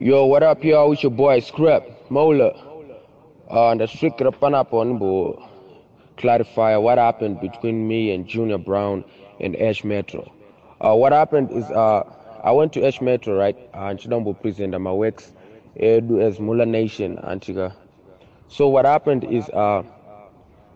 [0.00, 0.92] Yo, what up, y'all?
[0.92, 2.50] It's your boy Scrap Mola.
[3.50, 5.44] Uh, and the strict on bo
[6.16, 9.04] clarify what happened between me and Junior Brown
[9.40, 10.32] and H Metro.
[10.80, 12.04] Uh, what happened is uh,
[12.44, 13.56] I went to H Metro, right?
[13.74, 15.32] And Chidambo present and my works
[16.20, 17.74] as Mula Nation, Antigua.
[18.46, 19.82] So what happened is uh,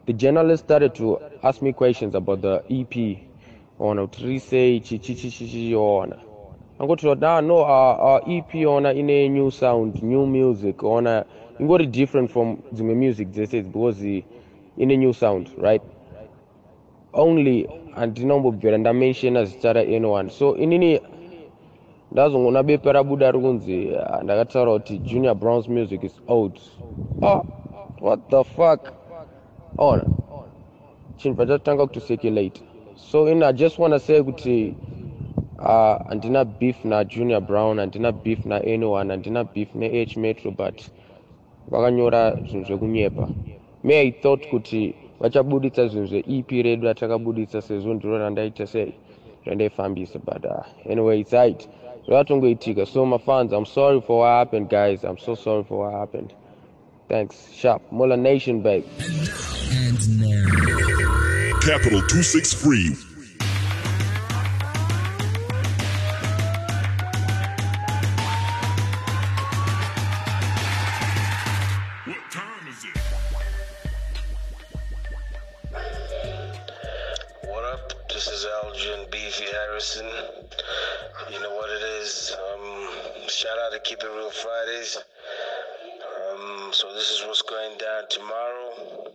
[0.06, 3.18] the journalist started to ask me questions about the EP
[3.78, 4.08] on a
[4.40, 4.80] say
[5.74, 6.31] on.
[6.82, 11.06] Going to now no uh, uh, EP on in a new sound, new music on
[11.06, 11.24] a
[11.60, 14.24] ingori different from the music say because the
[14.76, 15.80] in a new sound right?
[17.14, 21.00] Only andinombobvera ndamenshina zita raN1 so inini
[22.12, 23.92] ndazongona bepa rabuda rikunzi
[24.22, 26.60] ndakataura kuti junior browns music is old
[27.22, 27.44] oh,
[28.00, 28.92] what the fuck?
[29.78, 30.04] Ona
[31.16, 32.60] chinhu pachatanga kuticirculate
[32.96, 34.74] so in i just want to say kuti
[35.62, 40.82] uh, handina beef najunior brown handina beef naN1 handina beef neH metro but
[41.70, 43.28] vakanyora zvinhu zvekunyepa.
[43.84, 48.94] Me i thought kuti vachabuditsa zvinhu zveep redu ratakabuditsa sezvo ndiro randaita sei
[49.44, 51.68] randaifambisa but uh, anyway its right.
[52.06, 55.04] Zvakatongoitika so my fans i'm sorry for what happened guys.
[55.04, 56.34] I'm so sorry for what happened.
[57.08, 57.52] Thanks.
[57.52, 57.82] Sharp.
[57.92, 58.84] Muller nation babe.
[59.70, 63.11] And now, Capital 263.
[83.72, 84.98] To Keep It Real Fridays.
[84.98, 89.08] Um, so this is what's going down tomorrow.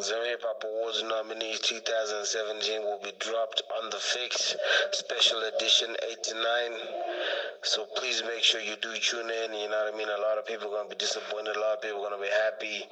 [0.00, 4.56] Zim Hip Hop Awards nominees 2017 will be dropped on the fix,
[4.92, 6.44] special edition 8 to 9.
[7.64, 9.52] So please make sure you do tune in.
[9.52, 10.08] You know what I mean?
[10.08, 11.56] A lot of people are going to be disappointed.
[11.56, 12.88] A lot of people are going to be happy.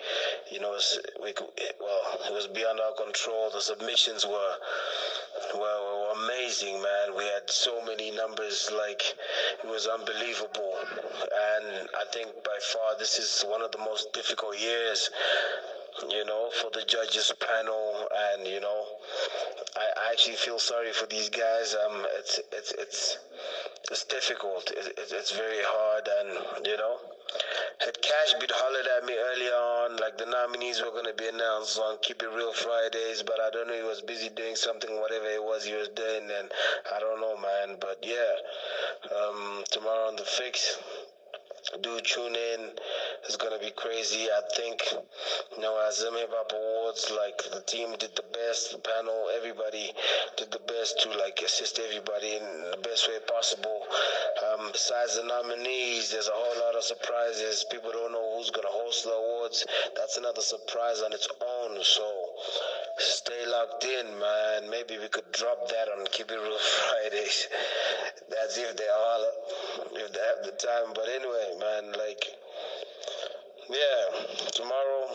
[0.52, 0.77] You know,
[1.25, 1.33] we,
[1.80, 3.48] well, it was beyond our control.
[3.57, 4.55] The submissions were,
[5.57, 6.08] were, were
[6.48, 7.14] amazing, man.
[7.14, 9.03] We had so many numbers, like,
[9.63, 10.75] it was unbelievable.
[10.81, 15.11] And I think by far this is one of the most difficult years
[16.11, 18.85] you know, for the judges panel, and you know,
[19.77, 21.74] I, actually feel sorry for these guys.
[21.74, 23.18] Um, it's it's it's
[23.90, 24.70] it's difficult.
[24.70, 26.96] It, it, it's very hard, and you know,
[27.80, 31.78] had Cash been hollered at me earlier on, like the nominees were gonna be announced
[31.78, 33.77] on Keep It Real Fridays, but I don't know.
[33.77, 36.51] He was busy doing something, whatever it was he was doing, and
[36.95, 37.77] I don't know, man.
[37.80, 38.34] But yeah,
[39.14, 40.78] um, tomorrow on the fix
[41.83, 42.70] do tune in.
[43.24, 44.29] It's gonna be crazy.
[44.30, 44.83] I think,
[45.56, 49.29] you know, as Zim Hip Hop Awards, like the team did the best, the panel,
[49.36, 49.92] everybody
[50.36, 53.83] did the best to like assist everybody in the best way possible.
[54.46, 57.67] Um, besides the nominees, there's a whole lot of surprises.
[57.70, 59.67] People don't know who's gonna host the awards.
[59.96, 61.83] That's another surprise on its own.
[61.83, 62.07] So
[62.98, 64.70] stay locked in, man.
[64.70, 66.58] Maybe we could drop that on Keep It Real
[66.89, 67.48] Fridays.
[68.30, 69.24] That's if they all
[69.92, 70.95] if they have the time.
[70.95, 72.24] But anyway, man, like
[73.70, 74.20] yeah,
[74.52, 75.06] tomorrow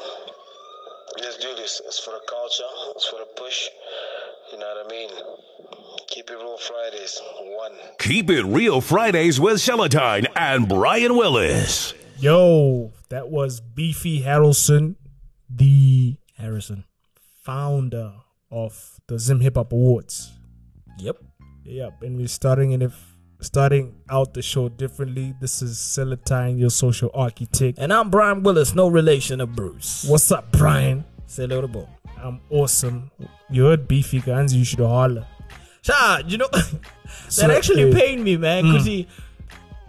[1.22, 1.81] let's do this.
[1.86, 2.64] It's for the culture,
[2.96, 3.69] it's for the push.
[4.52, 5.09] You know what I mean?
[6.08, 7.19] Keep it real Fridays.
[7.42, 7.72] One.
[7.97, 11.94] Keep It Real Fridays with Celatine and Brian Willis.
[12.19, 14.96] Yo, that was Beefy Harrelson,
[15.50, 16.84] the Harrison,
[17.42, 18.13] founder
[18.52, 20.31] of the Zim Hip Hop Awards.
[21.00, 21.18] yep.
[21.66, 23.12] Yep, and we're starting in if
[23.44, 25.34] starting out the show differently.
[25.40, 27.78] This is Celatine, your social architect.
[27.78, 30.06] And I'm Brian Willis, no relation of Bruce.
[30.08, 31.04] What's up, Brian?
[31.28, 31.90] Say hello to Bo.
[32.18, 33.12] I'm awesome.
[33.50, 35.28] You heard Beefy guns, you should holler.
[35.81, 36.80] Sha, you know, that
[37.28, 39.08] So, actually uh, pained me, man, because he.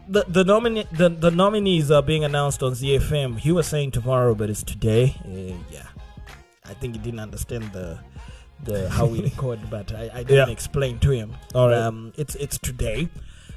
[0.07, 3.39] The the, nomine- the the nominees are being announced on ZFM.
[3.39, 5.15] He was saying tomorrow, but it's today.
[5.25, 5.87] Uh, yeah,
[6.67, 7.99] I think he didn't understand the
[8.65, 10.53] the how we record, but I, I didn't Yeah.
[10.53, 11.33] explain to him.
[11.55, 11.79] All right.
[11.79, 13.09] um, it's it's today,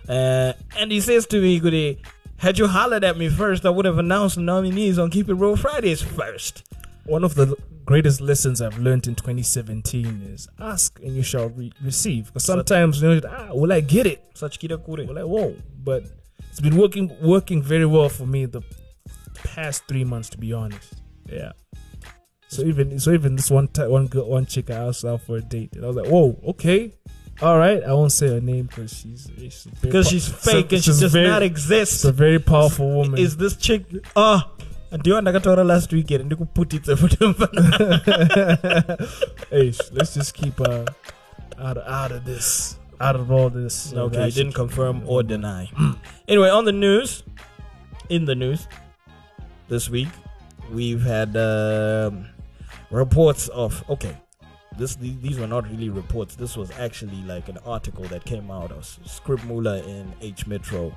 [0.07, 2.01] uh, and he says to me, "Goody,
[2.37, 5.33] had you hollered at me first, I would have announced the nominees on Keep It
[5.33, 6.63] Real Fridays first.
[7.05, 11.71] One of the greatest lessons I've learned in 2017 is ask and you shall re-
[11.81, 12.27] receive.
[12.27, 14.23] Because sometimes you know, ah, will I get it?
[14.35, 15.05] Such kira kure.
[15.05, 16.03] Well, like, whoa, but
[16.49, 18.61] it's been working working very well for me the
[19.33, 20.93] past three months, to be honest.
[21.27, 21.53] Yeah.
[22.49, 25.37] So even so, even this one time, one girl, one chick I asked out for
[25.37, 26.93] a date, and I was like, whoa, okay,
[27.41, 27.83] all right.
[27.83, 29.27] I won't say her name because she's
[29.81, 31.91] Because po- she's so- fake and she does very- not exist.
[31.91, 33.19] She's a very powerful woman.
[33.19, 33.83] is this chick
[34.15, 34.43] ah
[34.91, 37.17] ndiyo ndakataura last weekend and you could put ndikuputitse futi
[39.49, 40.85] hey, let's just keep uh,
[41.59, 42.77] out of, out of this.
[42.99, 43.93] out of all this.
[43.93, 45.69] Okay, he didn't confirm or deny.
[46.27, 47.23] anyway, on the news,
[48.09, 48.67] in the news
[49.67, 50.07] this week,
[50.73, 52.25] we've had um,
[52.89, 54.15] reports of okay.
[54.77, 56.35] This these, were not really reports.
[56.35, 60.95] This was actually like an article that came out of Script Muller in H Metro.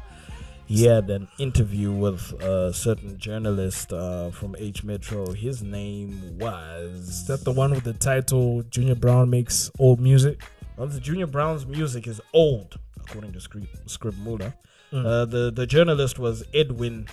[0.66, 5.32] He had an interview with a certain journalist uh, from H Metro.
[5.32, 10.40] His name was Is that the one with the title Junior Brown makes old music?
[10.76, 14.54] Well, the Junior Brown's music is old, according to Script, Script Muller.
[14.92, 15.06] Mm.
[15.06, 17.08] Uh, the the journalist was Edwin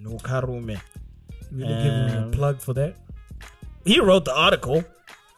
[0.00, 0.80] Nukarume.
[1.52, 2.96] Really give him a plug for that.
[3.84, 4.84] He wrote the article.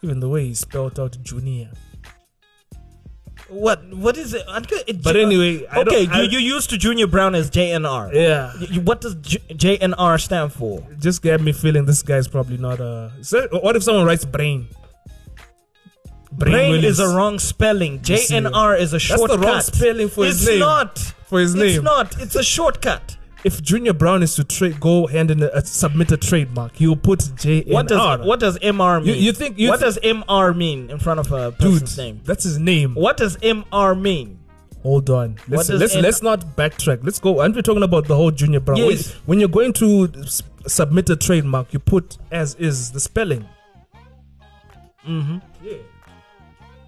[0.07, 1.69] Even the way he spelled out Junior.
[3.49, 4.43] What what is it?
[5.03, 8.13] But anyway, I okay, don't- I- you, you used to Junior Brown as JNR.
[8.13, 8.53] Yeah.
[8.59, 10.81] You- What does J- JNR stand for?
[10.99, 13.11] just got me feeling this guy's probably not a.
[13.51, 14.67] What if someone writes brain?
[16.31, 16.85] Brain Willis.
[16.91, 17.99] is a wrong spelling.
[17.99, 19.39] JNR is a That's shortcut.
[19.41, 20.59] the wrong spelling for it's his name.
[20.59, 20.99] not.
[21.25, 21.65] For his name.
[21.75, 22.21] It's not.
[22.21, 23.16] It's a shortcut.
[23.43, 26.95] If Junior Brown is to tra- go hand in a, uh, submit a trademark, will
[26.95, 27.61] put J.
[27.63, 29.21] What does what does MR mean?
[29.21, 31.97] you think- you what thi- does MR mean in front of a dude?
[31.97, 32.21] name?
[32.25, 32.95] That's his name.
[32.95, 34.39] What does MR mean?
[34.83, 35.35] Hold on.
[35.47, 36.99] Let's let's, N- let's not backtrack.
[37.03, 37.39] Let's go.
[37.41, 38.77] Aren't we talking about the whole Junior Brown?
[38.77, 39.13] Yes.
[39.25, 43.45] When, you're going to s- submit a trademark, you put as is the spelling.
[45.07, 45.37] Mm-hmm.
[45.63, 45.73] Yeah.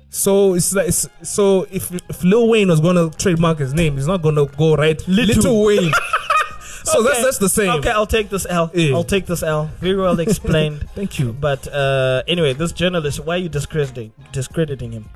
[0.10, 4.08] So it's like it's, so if if Lil Wayne was gonna trademark his name, he's
[4.08, 5.92] not gonna go right Little, Wayne.
[6.84, 7.70] so that's that's the same.
[7.80, 8.72] Okay, I'll take this L.
[8.74, 8.94] Yeah.
[8.94, 9.66] will take this L.
[9.80, 10.90] Very well explained.
[10.96, 11.34] Thank you.
[11.34, 15.10] but uh, anyway, this journalist, why are you discrediting discrediting him?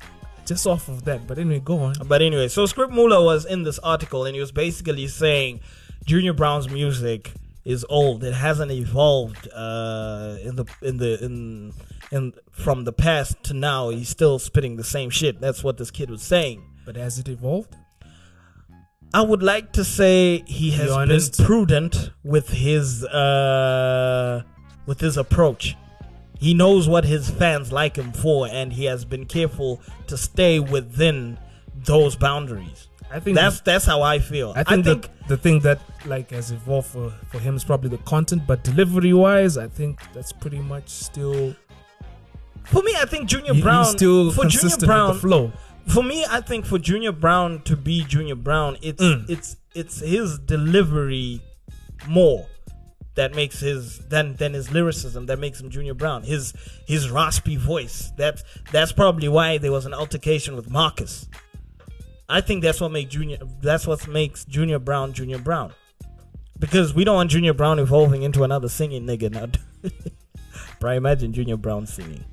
[0.46, 1.94] Just off of that, but anyway, go on.
[2.06, 5.60] But anyway, so Script Muller was in this article and he was basically saying
[6.04, 7.32] Junior Brown's music
[7.64, 8.22] is old.
[8.22, 11.72] It hasn't evolved uh, in the in the in
[12.12, 13.88] in from the past to now.
[13.88, 15.40] He's still spitting the same shit.
[15.40, 16.62] That's what this kid was saying.
[16.84, 17.74] But has it evolved?
[19.14, 20.90] I would like to say he has
[21.36, 24.42] been prudent with his uh,
[24.86, 25.76] with his approach.
[26.40, 30.58] He knows what his fans like him for, and he has been careful to stay
[30.58, 31.38] within
[31.84, 32.88] those boundaries.
[33.08, 34.52] I think That's that's how I feel.
[34.56, 37.98] I think, the, the thing that like has evolved for, for him is probably the
[37.98, 41.54] content, but delivery wise, I think that's pretty much still
[42.64, 45.52] for me, I think Junior he- Brown still for Junior Brown flow.
[45.86, 49.28] For me, I think for Junior Brown to be Junior Brown, it's Mm.
[49.28, 51.40] it's it's his delivery
[52.06, 52.46] more
[53.16, 56.22] that makes his than than his lyricism that makes him Junior Brown.
[56.22, 56.52] His
[56.86, 58.12] his raspy voice.
[58.16, 58.42] That's
[58.72, 61.28] that's probably why there was an altercation with Marcus.
[62.28, 65.72] I think that's what make Junior that's what makes Junior Brown Junior Brown.
[66.58, 69.90] Because we don't want Junior Brown evolving into another singing nigga now.
[70.80, 72.24] Bro, imagine Junior Brown singing.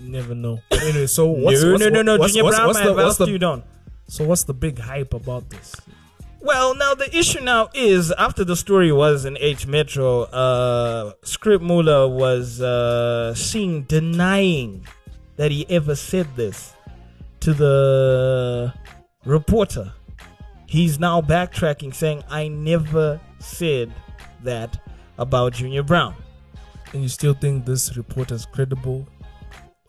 [0.00, 0.60] Never know.
[0.70, 2.18] Anyway, so what's, no, what's, no, no, no.
[2.18, 3.64] what's, Junior what's, Brown, what's the, what's the, you don't?
[4.08, 5.76] so what's the big hype about this?
[6.42, 11.62] Well, now the issue now is after the story was in H Metro, uh, Script
[11.62, 14.86] Muller was uh, seen denying
[15.36, 16.72] that he ever said this
[17.40, 18.72] to the
[19.26, 19.92] reporter.
[20.66, 23.92] He's now backtracking, saying, "I never said
[24.42, 24.80] that
[25.18, 26.14] about Junior Brown."
[26.92, 29.06] And you still think this reporter is credible?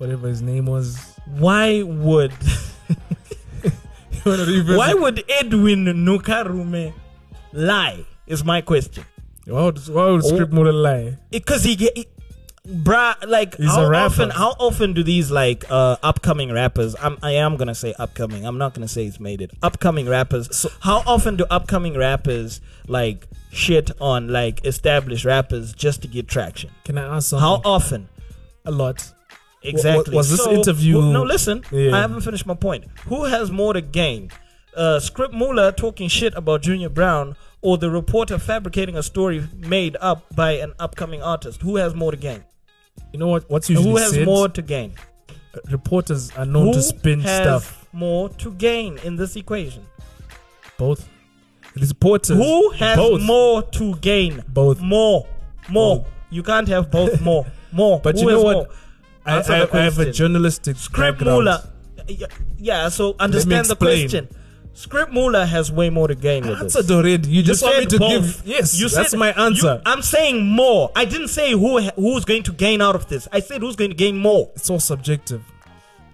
[0.01, 0.87] Whatever his name was.
[1.27, 2.33] Why would
[3.63, 3.71] You
[4.25, 6.93] wanna revisit- why would Edwin Nukarume
[7.53, 8.05] lie?
[8.27, 9.05] Is my question.
[9.45, 11.17] Why would, why would Script Muller lie?
[11.29, 12.07] because he get he,
[12.67, 17.31] bruh like He's how often how often do these like uh upcoming rappers I'm, i
[17.31, 21.01] am gonna say upcoming i'm not gonna say he's made it upcoming rappers so how
[21.07, 26.99] often do upcoming rappers like shit on like established rappers just to get traction Can
[26.99, 27.41] I ask something?
[27.47, 28.09] how often
[28.63, 29.11] A lot.
[29.63, 31.95] Exactly was this So, interview- who- no listen Yeah.
[31.95, 34.29] i haven't finished my point who has more to gain
[34.75, 39.95] uh script Muller talking shit about junior brown or the reporter fabricating a story made
[40.01, 42.43] up by an upcoming artist who has more to gain
[43.13, 43.43] You know what?
[43.49, 44.25] What's usually who has said?
[44.25, 44.93] more to gain?
[45.69, 47.87] reporters are known Who to spin has stuff.
[47.91, 49.83] more to gain in this equation?
[50.77, 51.07] Both.
[51.75, 52.37] Reporters.
[52.37, 53.21] Who has both.
[53.21, 54.43] more to gain?
[54.47, 54.79] Both.
[54.81, 55.25] More.
[55.69, 55.97] More.
[55.97, 56.07] Both.
[56.29, 57.21] You can't have both.
[57.21, 57.45] More.
[57.71, 57.99] More.
[58.01, 58.53] But Who you know what?
[58.57, 58.67] more?
[59.25, 61.45] I, I, I have a journalistic Script background.
[61.45, 61.63] Muller.
[62.07, 64.29] Yeah, Yeah, so understand the question.
[64.73, 66.75] Script Muller has way more to gain with this.
[66.77, 67.29] Answered already.
[67.29, 68.09] You just want me to both.
[68.11, 68.41] give.
[68.45, 69.73] Yes, you that's said- my answer.
[69.75, 70.91] you- I'm saying more.
[70.95, 73.27] I didn't say who who's going to gain out of this.
[73.31, 74.49] I said who's going to gain more.
[74.55, 75.43] it's all subjective.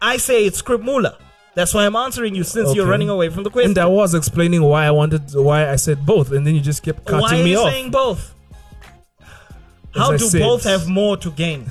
[0.01, 1.15] I say it's Script Muller.
[1.53, 3.71] That's why I'm answering you since you're running away from the question.
[3.71, 6.83] And I was explaining why I wanted, why I said both, and then you just
[6.83, 7.63] kept cutting me off.
[7.63, 8.33] Why are you saying both?
[9.95, 11.67] How do said- both have more to gain?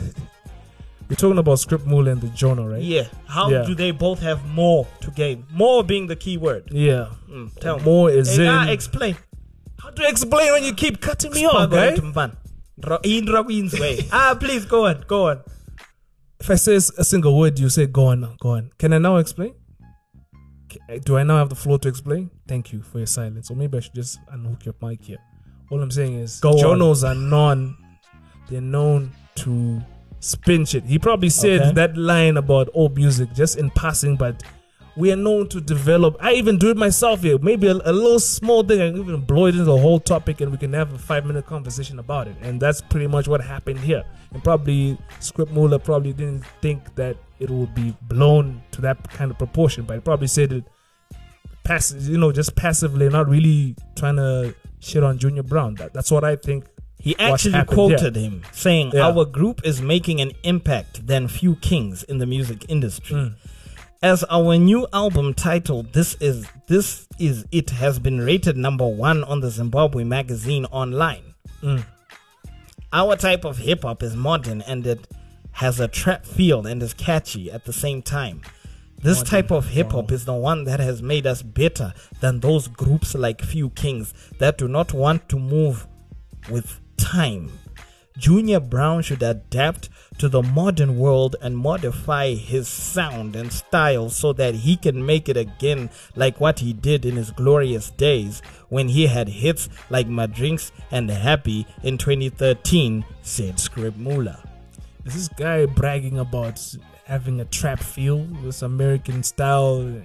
[1.09, 2.83] We're talking about Script Mula and the journal, right?
[2.83, 3.05] Yeah.
[3.27, 3.63] How Yeah.
[3.65, 5.45] do they both have more to gain?
[5.53, 6.69] More being the key word.
[6.73, 7.11] Yeah.
[7.31, 7.85] Mm, tell me.
[7.85, 8.49] More is Hey, in.
[8.49, 9.17] ah, explain.
[9.79, 11.89] How to explain when you keep cutting me off, guy?
[11.95, 12.33] into.
[12.85, 14.07] Ro- In Robin's way.
[14.13, 15.05] ah, please go on.
[15.07, 15.41] Go on.
[16.41, 18.71] If I say a single word, you say go on, go on.
[18.79, 19.55] Can I now explain?
[21.05, 22.31] Do I now have the floor to explain?
[22.47, 23.51] Thank you for your silence.
[23.51, 25.19] Or maybe I should just unhook your mic here.
[25.71, 26.59] All I'm saying is, Go on.
[26.59, 27.77] journals are known.
[28.51, 29.81] They're known to
[30.27, 30.85] spin shit.
[30.85, 31.73] He probably said Okay.
[31.73, 34.43] that line about old music just in passing, but
[34.97, 36.17] we are known to develop.
[36.21, 37.39] I even do it myself here.
[37.39, 38.81] Maybe a, a little small thing.
[38.81, 41.47] I even blow it into a whole topic, and we can have a five minute
[41.47, 42.37] conversation about it.
[42.41, 44.05] And that's pretty much what happened here.
[44.33, 49.31] And probably Script Muller probably didn't think that it would be blown to that kind
[49.31, 50.65] of proportion, but he probably said it
[51.65, 55.75] passive, you know, just passively, not really trying to shit on Junior Brown.
[55.75, 56.65] That, that's what I think.
[57.07, 59.07] He actually quoted him saying, Yeah.
[59.07, 63.15] Our group is making an impact than few kings in the music industry.
[63.15, 63.35] Mm.
[64.03, 69.23] As our new album titled This Is This Is It has been rated number one
[69.23, 71.35] on the Zimbabwe magazine online.
[71.63, 71.85] Mm.
[72.93, 75.07] Our type of hip hop is modern and it
[75.53, 78.41] has a trap feel and is catchy at the same time.
[79.01, 82.67] This type of hip hop is the one that has made us better than those
[82.67, 85.87] groups like Few Kings that do not want to move
[86.51, 87.51] with time.
[88.19, 94.33] Junior Brown should adapt to the modern world and modify his sound and style so
[94.33, 98.89] that he can make it again like what he did in his glorious days when
[98.89, 104.43] he had hits like My Drinks and Happy in 2013, said Scrib Mula.
[105.05, 106.61] Is this guy bragging about
[107.05, 110.03] having a trap feel, this American style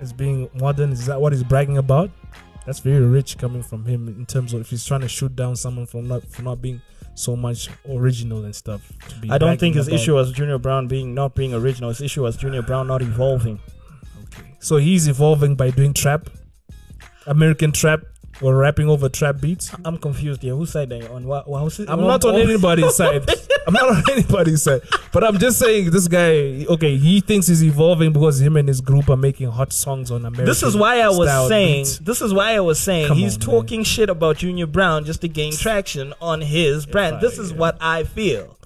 [0.00, 0.92] as being modern?
[0.92, 2.10] Is that what he's bragging about?
[2.70, 5.56] That's very rich coming from him in terms of if he's trying to shoot down
[5.56, 6.80] someone from not for not being
[7.16, 8.92] so much original and stuff.
[9.08, 11.88] to be I don't think his issue was Junior Brown being not being original.
[11.88, 13.58] His issue was Junior Brown not evolving.
[14.22, 14.54] Okay.
[14.60, 16.30] So he's evolving by doing trap,
[17.26, 18.02] American trap,
[18.42, 19.70] or rapping over trap beats.
[19.84, 20.54] I'm confused here.
[20.54, 21.24] Whose side are you on?
[21.26, 23.28] Wha- wha- who's I'm not on anybody's side.
[23.66, 24.80] I'm not on anybody's side.
[25.12, 28.80] But I'm just saying this guy, okay, he thinks he's evolving because him and his
[28.80, 30.46] group are making hot songs on American.
[30.46, 31.84] This is why I was style saying.
[31.84, 31.98] beats.
[31.98, 33.60] This is why I was saying Come he's on, man.
[33.60, 37.20] talking shit about Junior Brown just to gain traction on his brand.
[37.20, 37.58] This is yeah.
[37.58, 38.56] what I feel.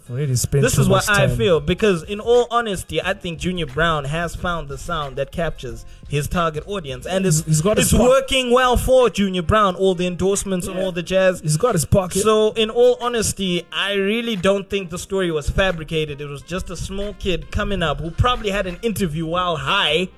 [0.61, 4.68] This is what I feel because, in all honesty, I think Junior Brown has found
[4.68, 9.08] the sound that captures his target audience, and it's, He's- got it's working well for
[9.08, 9.76] Junior Brown.
[9.76, 11.40] All the endorsements and all the jazz.
[11.40, 12.23] He's got his pocket.
[12.23, 16.20] So, in all honesty, I really don't think the story was fabricated.
[16.20, 20.08] It was just a small kid coming up who probably had an interview while high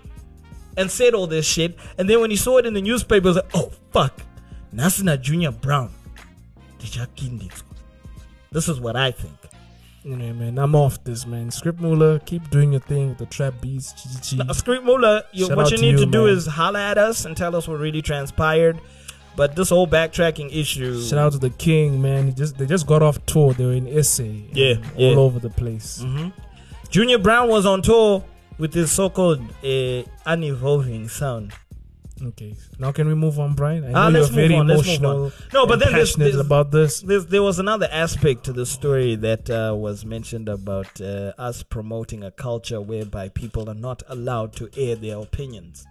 [0.77, 1.79] and said all this shit.
[1.97, 4.21] And then when he saw it in the newspaper, he was like, oh, fuck.
[4.75, 5.93] Nasina Junior Brown.
[8.53, 9.35] This is what I think.
[10.07, 11.51] Anyway, man, I'm off this, man.
[11.51, 13.93] Script Muller, keep doing your thing with the trap beats.
[13.93, 14.53] Chi, chi, Now.
[14.53, 14.87] Script
[15.33, 16.33] you, what you need you, to do man.
[16.37, 18.81] is holler at us and tell us what really transpired.
[19.35, 21.03] But this whole backtracking issue.
[21.03, 22.29] Shout out to the King, man.
[22.29, 23.53] He just they just got off tour.
[23.53, 24.23] They were in SA.
[24.53, 26.03] Yeah, all over the place.
[26.03, 26.33] Mhm.
[26.89, 28.25] Junior Brown was on tour
[28.59, 31.53] with his so-called uh, unevolving sound.
[32.23, 33.85] Okay, now can we move on, Brian?
[33.85, 35.25] I know Ah, you're very on, emotional.
[35.27, 35.33] on.
[35.53, 37.01] No, but then there's- there's- about this.
[37.03, 41.63] There's, there was another aspect to the story that uh, was mentioned about uh, us
[41.63, 45.85] promoting a culture whereby people are not allowed to air their opinions.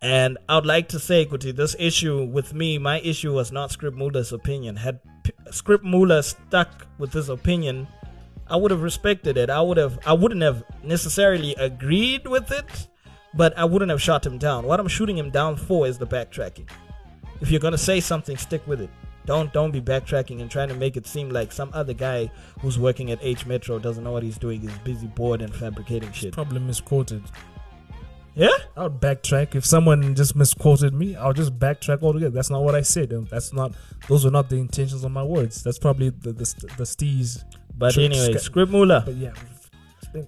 [0.00, 3.70] And I would like to say, Kuti, this issue with me, my issue was not
[3.70, 4.76] Script Muller's opinion.
[4.76, 7.88] Had P- Script Muller stuck with his opinion,
[8.48, 9.50] I would have respected it.
[9.50, 12.88] I would have, I wouldn't have necessarily agreed with it,
[13.36, 14.64] but I wouldn't have shot him down.
[14.64, 16.68] What I'm shooting him down for is the backtracking.
[17.40, 18.90] If you're gonna say something, stick with it.
[19.26, 22.78] Don't don't be backtracking and trying to make it seem like some other guy who's
[22.78, 24.60] working at H Metro doesn't know what he's doing.
[24.60, 26.32] He's busy, bored, and fabricating shit.
[26.32, 27.22] Probably misquoted.
[28.36, 28.50] Yeah.
[28.76, 31.16] I would backtrack if someone just misquoted me.
[31.16, 32.34] I'll just backtrack altogether.
[32.34, 33.10] That's not what I said.
[33.30, 33.74] That's not.
[34.08, 35.62] Those were not the intentions of my words.
[35.62, 36.44] That's probably the the,
[36.76, 37.44] the steez.
[37.76, 38.34] But anyway,
[38.68, 39.02] Muller.
[39.04, 39.32] But yeah,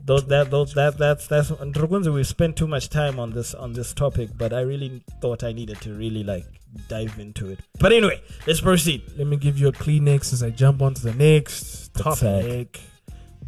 [0.04, 3.72] Those that those that that's that's Ndurukunzi, we've spent too much time on this on
[3.72, 6.46] this topic, but I really thought I needed to really like
[6.88, 7.60] dive into it.
[7.78, 9.02] But anyway, let's proceed.
[9.16, 12.80] Let me give you a Kleenex as I jump onto the next topic.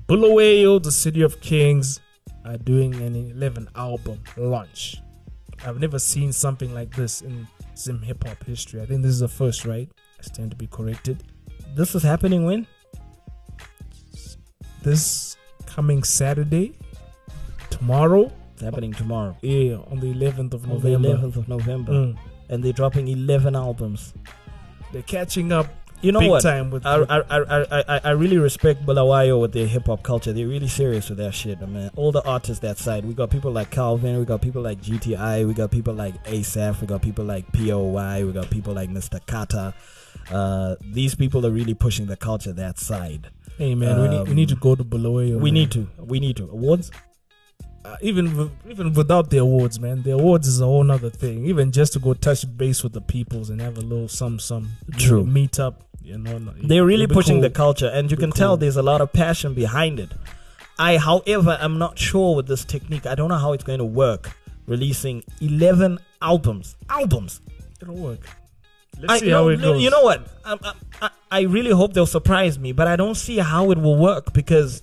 [0.06, 2.00] Bulawayo, the City of Kings,
[2.44, 4.96] are doing an 11 album launch.
[5.64, 8.80] I've never seen something like this in Zim hip hop history.
[8.80, 9.88] I think this is the first, right?
[10.18, 11.22] I stand to be corrected.
[11.74, 12.66] This is happening when?
[14.82, 15.36] This
[15.74, 16.72] coming Saturday,
[17.70, 19.36] tomorrow, It's happening tomorrow.
[19.42, 21.08] yeah, on the 11th of On the November.
[21.08, 21.92] 11th of November.
[21.92, 22.16] Mm.
[22.48, 24.12] And they're dropping 11 albums.
[24.92, 25.66] They're catching up
[26.02, 26.42] you know big what?
[26.42, 30.32] time with- I, I, I, I, I- really respect Bulawayo with their hip hop culture.
[30.32, 31.90] They're really serious with their shit, man.
[31.94, 33.04] All the artists that side.
[33.04, 34.18] We got people like Calvin.
[34.18, 35.46] We got people like GTI.
[35.46, 36.80] We got people like ASAP.
[36.80, 38.24] We got people like POY.
[38.26, 39.20] We got people like Mr.
[39.26, 39.74] Kata.
[40.30, 43.28] Uh, these people are really pushing the culture that side.
[43.60, 45.38] Hey man, we need we need to go to Bulawayo.
[45.38, 45.54] We man.
[45.54, 45.86] need to.
[45.98, 46.44] We need to.
[46.44, 46.90] Awards?
[47.84, 50.02] uh, even even without the awards, man.
[50.02, 51.44] The awards is a whole nother thing.
[51.46, 54.70] Even just to go touch base with the peoples and have a little some some
[54.96, 55.24] True.
[55.24, 55.84] meet up.
[56.02, 57.42] You know, no, They're really pushing cool.
[57.42, 60.10] the culture, and you can tell there's a lot of passion behind it.
[60.78, 63.04] I, however, am not sure with this technique.
[63.04, 64.30] I don't know how it's going to work.
[64.66, 66.76] Releasing 11 albums.
[66.88, 67.42] Albums.
[67.82, 68.20] It'll work.
[69.00, 69.82] Let's I, see no, how it no, goes.
[69.82, 70.28] You know what?
[70.44, 73.96] I, I, I- really hope they'll surprise me, but I don't see how it will
[73.98, 74.82] work because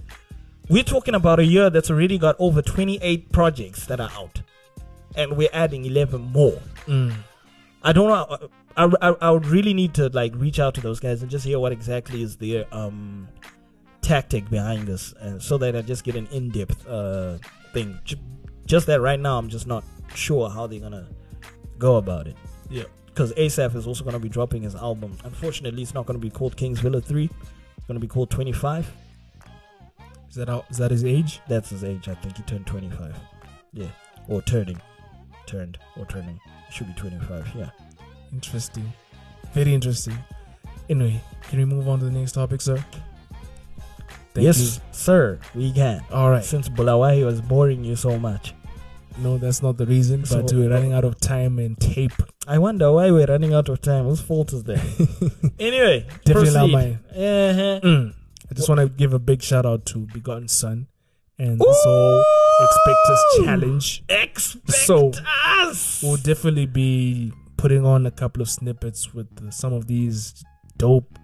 [0.69, 4.41] we're talking about a year that's already got over 28 projects that are out,
[5.15, 6.59] and we're adding 11 more.
[6.85, 7.13] Mm.
[7.83, 8.49] I don't know.
[8.75, 11.45] I, I, I would really need to like reach out to those guys and just
[11.45, 13.27] hear what exactly is their um
[14.01, 17.37] tactic behind this, and so that I just get an in-depth uh
[17.73, 17.99] thing.
[18.65, 19.83] Just that right now, I'm just not
[20.15, 21.07] sure how they're gonna
[21.77, 22.35] go about it.
[22.69, 22.83] Yeah.
[23.17, 25.17] Because ASAP is also gonna be dropping his album.
[25.23, 27.31] Unfortunately, it's not gonna be called King's Villa Three.
[27.75, 28.93] It's gonna be called 25.
[30.29, 31.41] Is that how, is that his age?
[31.47, 32.07] That's his age.
[32.07, 33.15] I think he turned 25.
[33.73, 33.87] Yeah,
[34.27, 34.79] or turning,
[35.47, 36.39] turned or turning.
[36.67, 37.53] It should be 25.
[37.55, 37.71] Yeah.
[38.31, 38.93] Interesting.
[39.51, 40.15] Very interesting.
[40.87, 41.19] Anyway,
[41.49, 42.85] can we move on to the next topic, sir?
[44.35, 45.39] Thank yes, sir.
[45.55, 46.03] We can.
[46.11, 46.43] All right.
[46.43, 48.53] Since Bulawayo was boring you so much.
[49.19, 52.11] No, that's not the reason, but we're running out of time and tape.
[52.47, 54.05] I wonder why we're running out of time.
[54.05, 55.51] Whose fault is that?
[55.59, 56.99] anyway, Definitely not mine.
[57.09, 57.79] Uh-huh.
[57.83, 58.13] Mm.
[58.49, 60.87] I just want to give a big shout out to Begotten Son
[61.39, 62.23] and this whole
[62.61, 64.03] Expect Us challenge.
[64.07, 65.11] Expect So,
[65.59, 66.01] us.
[66.03, 70.43] We'll definitely be putting on a couple of snippets with some of these
[70.77, 71.17] dope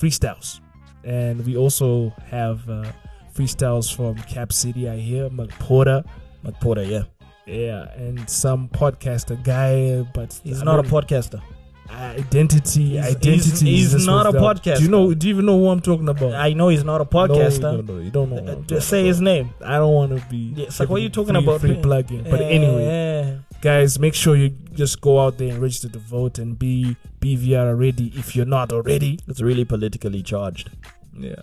[0.00, 0.60] freestyles.
[1.04, 2.90] And we also have uh,
[3.34, 6.04] freestyles from Cap City, I hear, McPorter.
[6.44, 7.02] McPorter, yeah.
[7.46, 11.40] Yeah, and some podcaster guy, but He's not a podcaster.
[11.88, 12.90] identity.
[12.90, 13.66] He's- identity.
[13.66, 15.06] he's- he's not a without- Do you know?
[15.08, 15.18] podcaster.
[15.18, 16.34] Do you even know who I'm talking about?
[16.34, 17.86] I know he's not a podcaster.
[17.86, 18.64] No, no, you don't know.
[18.76, 19.50] Uh, say his name.
[19.64, 20.54] I don't want to be.
[20.56, 21.60] Yeah, it's like, what are you talking free, about?
[21.60, 22.24] Free plugging.
[22.24, 26.58] But anyway, guys, make sure you just go out there and register to vote and
[26.58, 29.20] be BVR already if you're not already.
[29.28, 30.70] it's really politically charged.
[31.18, 31.36] Yeah.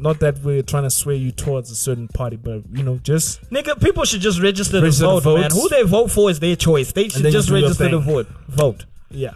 [0.00, 3.42] Not that we're trying to sway you towards a certain party, but you know, just
[3.50, 5.50] Nigga, people should just register, Register to to vote, man.
[5.50, 5.60] vote.
[5.60, 6.92] Who they vote for is their choice.
[6.92, 8.06] They should then you just do your register to thing.
[8.14, 8.26] vote.
[8.48, 8.86] Vote.
[9.10, 9.32] yeah.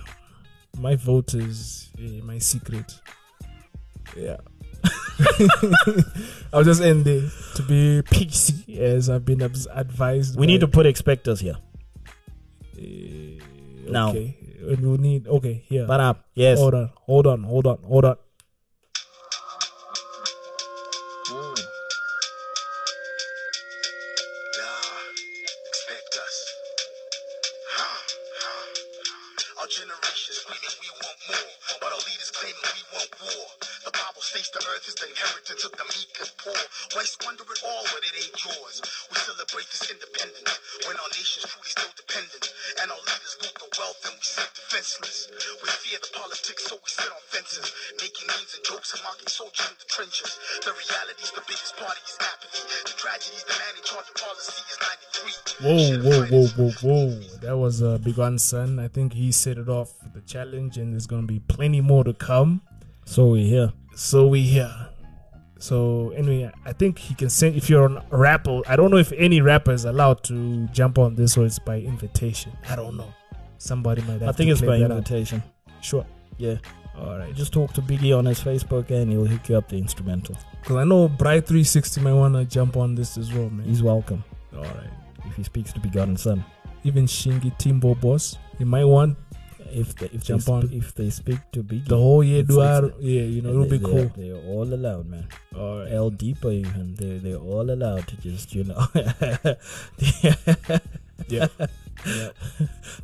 [0.78, 2.94] My vote is eh, my secret.
[4.16, 4.36] Yeah.
[6.52, 10.38] I'll just end there to be PC as I've been abs- advised.
[10.38, 11.56] We by- need to put expectors here.
[12.78, 13.38] Eh,
[13.88, 14.10] Now.
[14.10, 14.36] Okay.
[14.62, 15.86] And we'll need okay here.
[15.86, 16.24] But up.
[16.34, 16.58] Yes.
[16.58, 18.16] Hold on, hold on, hold on, hold on.
[58.10, 58.78] One, son.
[58.78, 62.02] I think he set it off for the challenge, and there's gonna be plenty more
[62.04, 62.60] to come.
[63.04, 63.72] So we here.
[63.94, 64.74] So we here.
[65.58, 68.62] So anyway, I think he can send if you're a rapper.
[68.66, 71.78] I don't know if any rapper is allowed to jump on this or it's by
[71.78, 72.52] invitation.
[72.68, 73.12] I don't know.
[73.58, 74.98] Somebody might have I think to it's by that out.
[74.98, 75.40] invitation.
[75.80, 76.04] Sure.
[76.36, 76.56] Yeah.
[76.98, 77.32] All right.
[77.34, 80.36] Just talk to Biggie on his Facebook and he'll hook you up the instrumental.
[80.60, 83.64] Because I know Bright 360 might want to jump on this as well, man.
[83.66, 84.24] He's welcome
[84.56, 84.90] All right.
[85.26, 86.44] if he speaks to Begotten Son.
[86.84, 89.16] Even Shingi Timbo boss, he might want
[89.72, 90.62] If they, if Jump they on.
[90.68, 92.92] sp- if they speak to Biggie, the whole year duar.
[93.00, 94.10] Yeah, you know, it'll be cool.
[94.16, 95.26] They're, they're all allowed, man.
[95.56, 95.92] All right.
[95.92, 98.84] El Deeper even they they're all allowed to just you know.
[99.98, 100.34] Yeah.
[101.28, 101.46] yeah.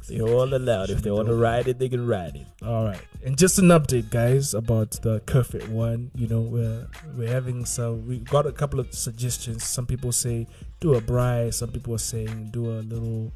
[0.09, 0.91] they're all allowed.
[0.91, 2.47] If they want to ride it, they can ride it.
[2.67, 6.11] All right, and just an update, guys, about the Kerfit one.
[6.15, 6.87] You know, we're
[7.17, 8.07] we're having some.
[8.07, 9.65] We got a couple of suggestions.
[9.65, 10.47] Some people say
[10.81, 11.55] do a braai.
[11.55, 13.33] Some people are saying do a little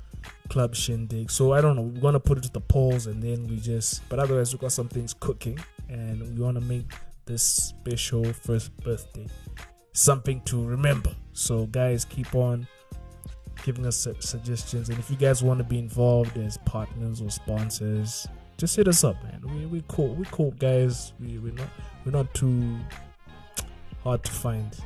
[0.49, 1.31] club shindig.
[1.31, 1.83] So I don't know.
[1.83, 4.07] We're gonna put it to the polls, and then we just.
[4.09, 5.59] But otherwise, we got some things cooking,
[5.89, 6.91] and we want to make
[7.25, 9.27] this special first birthday
[9.93, 11.15] something to remember.
[11.33, 12.67] So, guys, keep on
[13.65, 18.27] giving us suggestions, and if you guys want to be involved as partners or sponsors
[18.63, 19.43] just hit us up, man.
[19.45, 20.15] We we cool.
[20.15, 21.15] We cool guys.
[21.19, 21.69] We we're not
[22.05, 22.79] we're not too
[24.05, 24.79] hard to find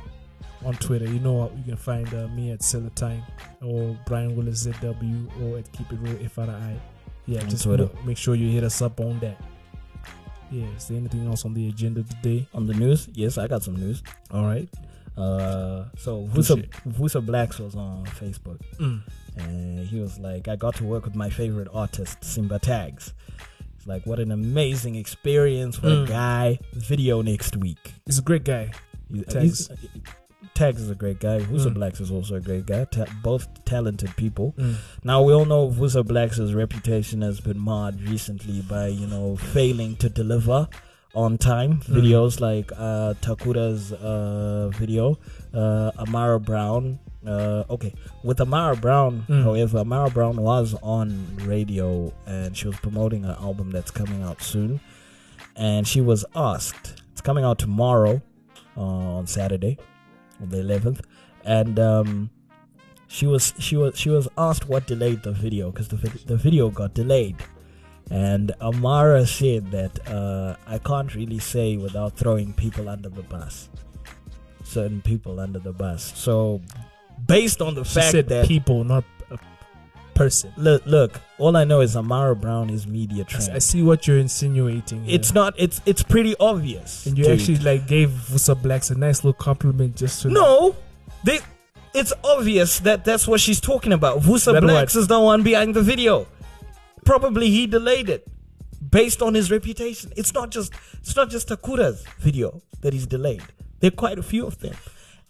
[0.65, 1.05] on Twitter.
[1.05, 1.51] You know?
[1.57, 3.21] You can find uh, me at Celatine
[3.61, 6.79] or Brian Willis ZW or at Keep It Real FRI.
[7.25, 7.89] Yeah, On just Twitter.
[7.95, 9.37] ma- make sure you hit us up on that.
[10.49, 12.47] Yeah, is there anything else on the agenda today?
[12.53, 14.01] On the news, yes, I got some news.
[14.31, 14.69] All right.
[15.17, 16.71] Uh, so Vusa, shit.
[16.87, 19.01] Vusa Blacks was on Facebook, Mm.
[19.37, 23.13] and he was like, "I got to work with my favorite artist, Simba Tags."
[23.75, 25.81] It's like, what an amazing experience!
[25.81, 26.03] What Mm.
[26.05, 26.59] a guy!
[26.73, 27.93] Video next week.
[28.05, 28.71] He's a great guy.
[29.11, 29.67] He- Tags.
[29.67, 29.89] he's-
[30.57, 31.39] Tags is a great guy.
[31.39, 31.75] Vusa Mm.
[31.75, 32.83] Blacks is also a great guy.
[32.85, 34.53] Ta- both talented people.
[34.57, 34.75] Mm.
[35.03, 39.95] Now we all know Vusa Blacks' reputation has been marred recently by you know failing
[39.97, 40.67] to deliver
[41.13, 41.95] on time Mm.
[41.97, 45.17] videos like uh, Takura's uh, video,
[45.53, 46.99] uh, Amara Brown.
[47.25, 47.93] Uh, okay,
[48.23, 49.43] with Amara Brown, Mm.
[49.43, 51.07] however, Amara Brown was on
[51.53, 54.79] radio and she was promoting an album that's coming out soon,
[55.55, 57.01] and she was asked.
[57.11, 58.21] It's coming out tomorrow
[58.77, 59.77] uh, on Saturday,
[60.39, 61.01] the 11th,
[61.43, 62.29] and um,
[63.07, 66.37] she was she was she was asked what delayed the video because the vid- the
[66.37, 67.37] video got delayed,
[68.11, 73.69] and Amara said that uh, I can't really say without throwing people under the bus,
[74.63, 76.13] certain people under the bus.
[76.15, 76.61] So,
[77.25, 79.05] based on the She fact that people, not
[80.17, 80.51] person.
[80.57, 83.51] look, look, all I know is Amara Brown is media trained.
[83.53, 85.03] I see what you're insinuating.
[85.05, 85.15] here.
[85.15, 85.53] It's not.
[85.57, 87.05] It's it's pretty obvious.
[87.05, 87.39] and you dude.
[87.39, 90.75] actually like gave Vusa Blacks a nice little compliment just to no.
[91.23, 91.39] They.
[91.93, 94.19] It's obvious that that's what she's talking about.
[94.21, 95.01] Vusa That Blacks what?
[95.01, 96.27] is the one behind the video.
[97.05, 98.27] Probably he delayed it
[98.91, 100.11] based on his reputation.
[100.15, 103.43] It's not just it's not just Takura's video that he's delayed.
[103.79, 104.75] There are quite a few of them.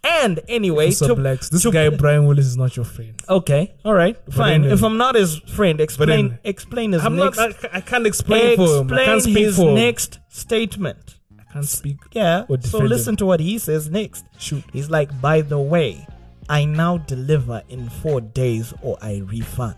[0.03, 1.49] And anyway, to- Blacks.
[1.49, 3.21] This to- guy Brian Willis is not your friend.
[3.27, 4.61] Okay, all right, fine.
[4.61, 7.65] then- if I'm not his friend, explain then- explain his I'm next not.
[7.65, 8.93] I, I can't explain for him.
[8.93, 9.75] I explain can't speak his for him.
[9.75, 11.15] next statement.
[11.39, 11.97] I can't speak.
[12.11, 12.45] Yeah.
[12.61, 13.17] So listen him.
[13.17, 14.23] to what he says next.
[14.37, 14.63] Shoot.
[14.71, 16.07] He's like, by the way,
[16.49, 19.75] I now deliver in four days or I refund.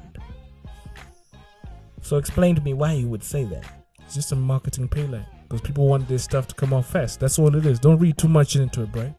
[2.02, 3.64] So explain to me why he would say that.
[4.06, 7.20] It's just a marketing pay line because people want their stuff to come out fast.
[7.20, 7.80] That's all it is.
[7.80, 9.16] Don't read too much into it, Brian.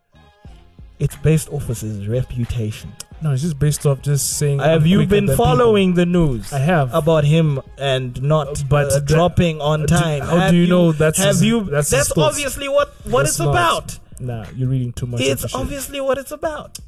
[1.01, 2.93] It's based off of his reputation.
[3.23, 4.61] No, it's just based off just saying.
[4.61, 6.53] Have you been following the news?
[6.53, 6.95] I have.
[6.95, 10.21] about him and not But uh, dropping on uh, do- time.
[10.23, 11.63] how do Have you know that's have his- you?
[11.65, 13.99] that's That's, obviously what what That's it's not- about.
[14.21, 15.23] Nah, you're reading too much.
[15.23, 16.79] It's obviously what it's about.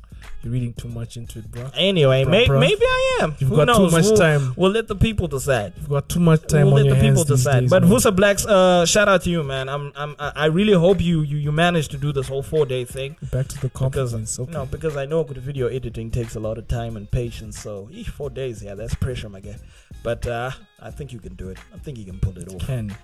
[0.42, 1.70] You're reading too much into it, bro.
[1.74, 2.58] Anyway, Bruh, may, bruh.
[2.58, 3.36] maybe I am.
[3.38, 3.92] You've Who got too knows?
[3.92, 4.54] much we'll, time.
[4.56, 5.72] We'll let the people decide.
[5.76, 7.60] You've got too much time we'll on let your the people decide.
[7.60, 7.92] days, but man.
[7.92, 9.68] Vusa Blacks, uh, shout out to you, man.
[9.68, 12.84] I'm, I'm, I really hope you, you, you managed to do this whole four day
[12.84, 13.16] thing.
[13.30, 13.78] Back to the Because
[14.10, 14.40] compliments.
[14.40, 14.50] Okay.
[14.52, 17.60] no, because I know good video editing takes a lot of time and patience.
[17.60, 19.56] So each four days, yeah, that's pressure, my guy.
[20.02, 20.50] But uh,
[20.80, 21.58] I think you can do it.
[21.72, 22.66] I think you can pull it off.
[22.66, 22.96] Can.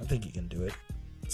[0.00, 0.72] I think you can do it.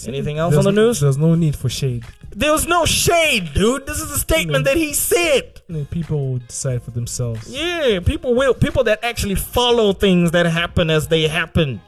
[0.05, 0.99] Anything else on the news?
[0.99, 2.03] There's no need for shade.
[2.37, 3.85] There was no shade, dude.
[3.85, 5.61] This is a statement that he said.
[5.69, 7.47] Mean, People will decide for themselves.
[7.49, 8.53] Yeah, people will.
[8.53, 11.79] People that actually follow things that happen as they happen.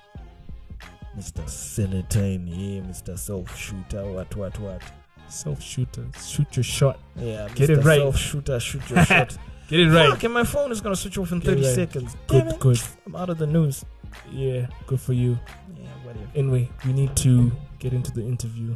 [1.17, 1.43] Mr.
[1.45, 3.17] Celatine, yeah, Mr.
[3.17, 4.81] Self Shooter, what, what, what.
[5.27, 6.05] Self shooter.
[6.25, 6.99] Shoot your shot.
[7.17, 7.79] Yeah, Get Mr.
[7.79, 7.99] it right.
[7.99, 9.37] Self Shooter, shoot your shot.
[9.67, 10.11] Get it right.
[10.11, 11.75] Fuck, and my phone is gonna switch off in Get 30 right.
[11.75, 12.15] seconds.
[12.27, 12.59] Damn Good, it.
[12.61, 12.79] good.
[13.05, 13.83] I'm out of the news.
[14.31, 15.37] Yeah, good for you.
[15.75, 16.25] Yeah, whatever.
[16.35, 18.75] Anyway, we need to get into the interview.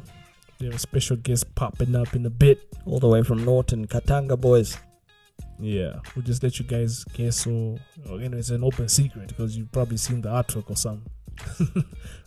[0.61, 2.59] We have a special guest popping up in a bit.
[2.85, 4.77] All the way from Norton, Katanga boys.
[5.59, 9.29] Yeah, we'll just let you guys guess or, or you know, it's an open secret
[9.29, 11.11] because you've probably seen the artwork or something.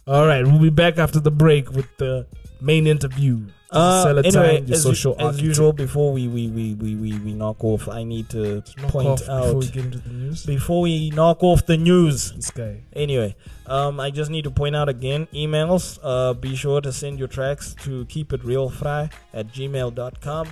[0.08, 2.26] All right, we'll be back after the break with the
[2.64, 3.46] main interview.
[3.70, 7.62] Uh, anyway, your as, u- as usual, before we, we, we, we, we, we knock
[7.64, 10.46] off, I need to point out before we get into the news.
[10.46, 12.32] before we knock off the news.
[12.32, 12.82] This guy.
[12.92, 13.34] Anyway,
[13.66, 15.98] um, I just need to point out again emails.
[16.02, 20.48] Uh, be sure to send your tracks to keepitrealfry at gmail.com.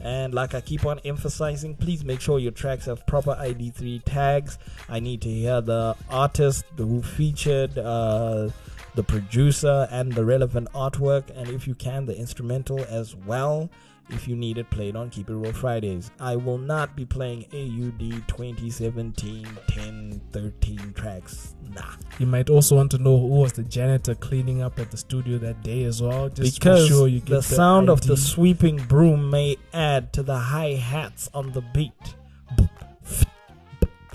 [0.00, 4.58] And like I keep on emphasizing, please make sure your tracks have proper ID3 tags.
[4.88, 8.48] I need to hear the artist who featured, uh,
[8.94, 11.30] the producer, and the relevant artwork.
[11.36, 13.70] And if you can, the instrumental as well.
[14.10, 17.46] If you need it played on Keep It Real Fridays, I will not be playing
[17.54, 21.54] AUD 2017 10 13 tracks.
[21.74, 21.94] Nah.
[22.18, 25.38] You might also want to know who was the janitor cleaning up at the studio
[25.38, 26.28] that day as well.
[26.28, 30.36] Just because sure you get the sound of the sweeping broom may add to the
[30.36, 31.92] hi hats on the beat.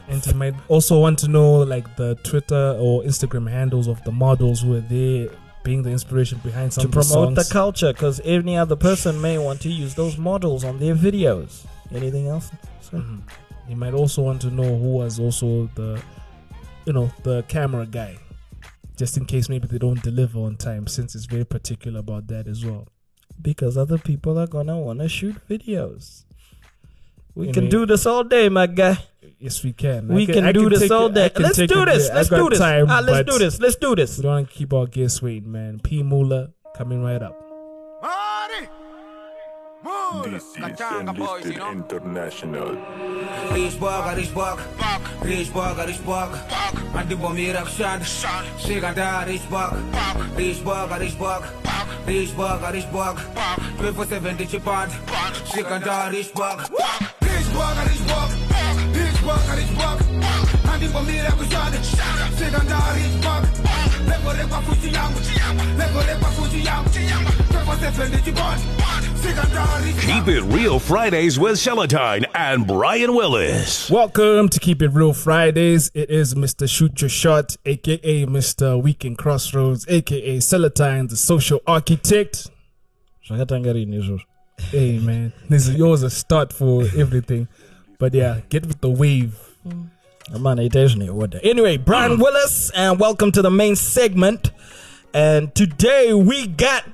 [0.10, 4.12] And you might also want to know like the Twitter or Instagram handles of the
[4.12, 5.30] models who are there
[5.64, 7.52] being the inspiration behind some to the promote the songs.
[7.52, 11.66] culture because any other person may want to use those models on their videos.
[11.94, 12.50] Anything else?
[12.82, 12.98] sir?
[12.98, 13.22] Mhm.
[13.70, 16.02] You might also want to know who was also the,
[16.86, 18.18] you know, the camera guy.
[18.98, 22.48] just in case maybe they don't deliver on time, since it's very particular about that
[22.48, 22.86] as well.
[23.42, 26.26] because other people are gonna wanna shoot videos.
[27.36, 28.98] We You can know, do this all day, my guy.
[29.40, 30.08] Yes, we can.
[30.10, 31.32] We I can, I do this take all it- day.
[31.38, 32.10] Let's do this.
[32.14, 32.60] Let's do this.
[32.60, 33.60] time, Ah, let's do this.
[33.60, 34.18] Let's do this.
[34.18, 35.80] We don't want to keep our guests waiting, man.
[35.80, 37.36] P Mula coming right up.
[40.26, 42.76] This is Enlisted International.
[43.54, 44.60] Rich bug, rich bug,
[45.24, 46.38] rich bug, rich bug.
[46.96, 48.02] Anti bomir action,
[48.60, 49.78] shiganda rich bug,
[50.36, 50.90] rich bug,
[57.60, 58.30] rich bug,
[58.96, 59.20] rich bug, rich bug.
[59.20, 59.20] 24 7 digit band, shiganda rich bug.
[59.20, 59.44] Rich bug, rich bug, rich bug, rich bug.
[60.70, 61.84] Anti bomir action,
[62.38, 63.44] shiganda rich bug.
[64.08, 65.20] Lego lego fuji yangu,
[65.78, 67.32] lego lego fuji yangu.
[67.52, 68.62] 24 7 digit band,
[69.22, 70.00] shiganda rich.
[70.06, 73.90] Keep it real Fridays with Celatine and Brian Willis.
[73.90, 75.92] Welcome to Keep It Real Fridays.
[75.94, 76.68] It is Mr.
[76.70, 78.82] Shoot Your Shot, aka Mr.
[78.82, 82.50] Weekend Crossroads, aka Celatine, the social architect.
[84.60, 87.48] Hey man, this is yours a start for everything.
[87.98, 89.36] But yeah, get with the wave.
[89.68, 89.90] Mm.
[90.30, 91.40] Zvine order.
[91.42, 92.22] Anyway, Brian mm.
[92.22, 94.52] Willis, and welcome to the main segment.
[95.12, 96.86] And today we got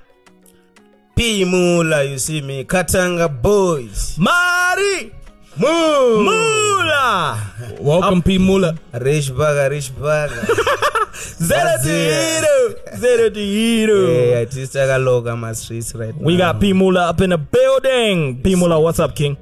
[1.18, 4.18] P Mula, you see me, Katanga boys.
[4.18, 5.12] Mari
[5.58, 6.24] Moo!
[6.24, 7.38] Mula.
[7.80, 8.76] Welcome, P Mula.
[8.94, 10.46] Rich burger, rich burger.
[11.16, 12.76] Zero to hero.
[12.98, 14.08] Zero to hero.
[14.08, 16.52] hey, I just take a look at my streets right We now.
[16.52, 18.42] got P Mula up in the building.
[18.44, 19.38] P Mula, what's up, King?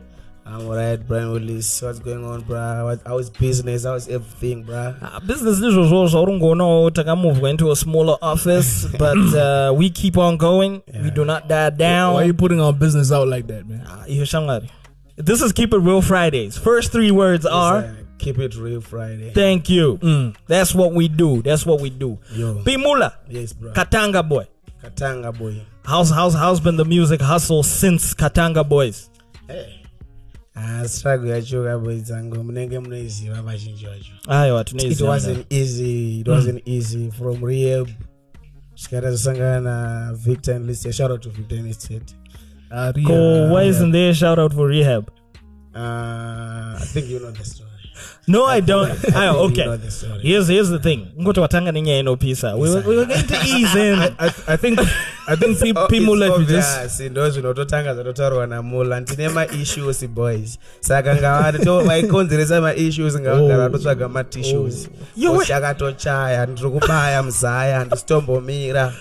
[0.46, 1.82] I'm alright, Brian Willis.
[1.82, 2.86] What's going on, bro?
[2.86, 3.86] What, how's business?
[3.86, 4.94] How's everything, bro?
[5.02, 10.38] Uh, business ndizvo zvo zvaurungoona takamuvwa into a smaller office but uh, we keep on
[10.38, 13.66] going we do not die down Why are you putting our business out like that,
[13.68, 13.82] man?
[13.88, 14.70] Ah, iyo shamwari
[15.16, 19.32] this is keep it real fridays first three words are Uh, keep it real Friday.
[19.34, 20.00] thank you
[20.48, 22.62] that's what we do that's what we do Yo.
[22.64, 23.74] P Mula Yes, bro.
[23.74, 24.48] katanga boy
[24.84, 25.62] Katanga boy.
[25.86, 29.10] how's, how's, how's been the music hustle since katanga boys
[29.48, 29.80] Hey.
[30.56, 34.14] Ah, struggle yacho boys zangu munenge munoiziva vazhinji vacho.
[34.28, 36.20] aiwa It tinoiziva wasn't easy.
[36.22, 37.90] It wasn't easy from rehab.
[38.76, 40.94] Shikara zasangana na Victor and Enlisted.
[40.96, 42.04] Shout out to Victor and Enlisted.
[42.74, 43.50] Uh, Cool.
[43.50, 45.10] why isn't there a shout out for rehab?
[45.76, 47.70] Uh, I think you know the story.
[48.28, 48.90] no i don't.
[49.16, 50.20] I Ah, okay know the story.
[50.22, 51.08] here's, here's the thing.
[51.20, 54.00] Ngoti watanga nenyaya inopisa we, were- we were going to ease in.
[54.00, 54.80] I, I think
[55.28, 57.00] I think P, Oh, P it's if you obvious.
[57.12, 60.58] ndo zvinototanga zvatotaurwa namula ndine maissues boys.
[60.80, 68.94] Saka ngava- vaikonzeresa maissues ngavagara vatotsvaga matissues Yo, we- chakatochaya ndiri kubaya muzaya ndisitombomira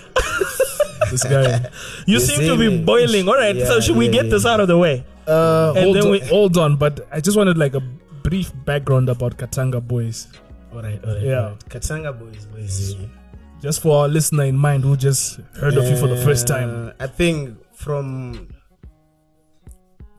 [1.11, 1.69] this guy.
[2.07, 3.29] You seem to be boiling.
[3.29, 4.31] All right, so Yeah, should we yeah, get yeah.
[4.31, 5.05] this out of the way?
[5.27, 7.81] Uh, And hold, then on, we- hold on, but I just wanted like a
[8.23, 10.29] brief background about Katanga Boys,
[10.75, 11.39] Alright, alright, Yeah.
[11.41, 11.69] alright.
[11.69, 12.97] katanga boys boys
[13.61, 16.71] just for our listener in mind who just heard of you for the first time.
[16.89, 18.49] Uh, i think from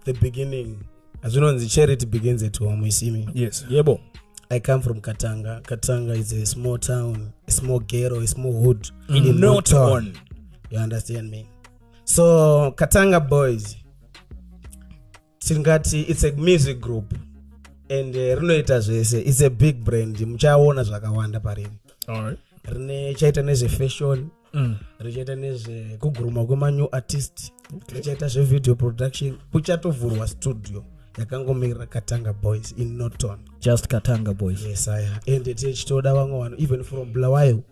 [0.05, 0.83] the beginning
[1.23, 3.63] as you know, the charity begins at home you see me Yes.
[3.69, 3.99] Yebo.
[4.51, 5.63] I come from Katanga.
[5.63, 10.15] Katanga is a small town, a small ghetto, a small hood In Norton.
[10.73, 11.47] You understand me?
[12.03, 13.75] So Katanga Boys,
[15.39, 17.13] tingati it's a music group
[17.89, 21.69] and uh, rinoita zvese it's a big brand muchaona zvakawanda pariri
[22.07, 22.37] right.
[22.65, 24.75] rine chaita nezvefashion Mm.
[24.99, 27.51] richaita nezvekuguruma kwemanew artist
[27.93, 30.83] richaita zvevideo production kuchatovhurwa studio
[31.17, 34.65] yakangomirira katanga boys in norton Just Katanga boys.
[34.65, 37.63] yes aya ende tichitoda vamwe vanhu even from bulawayo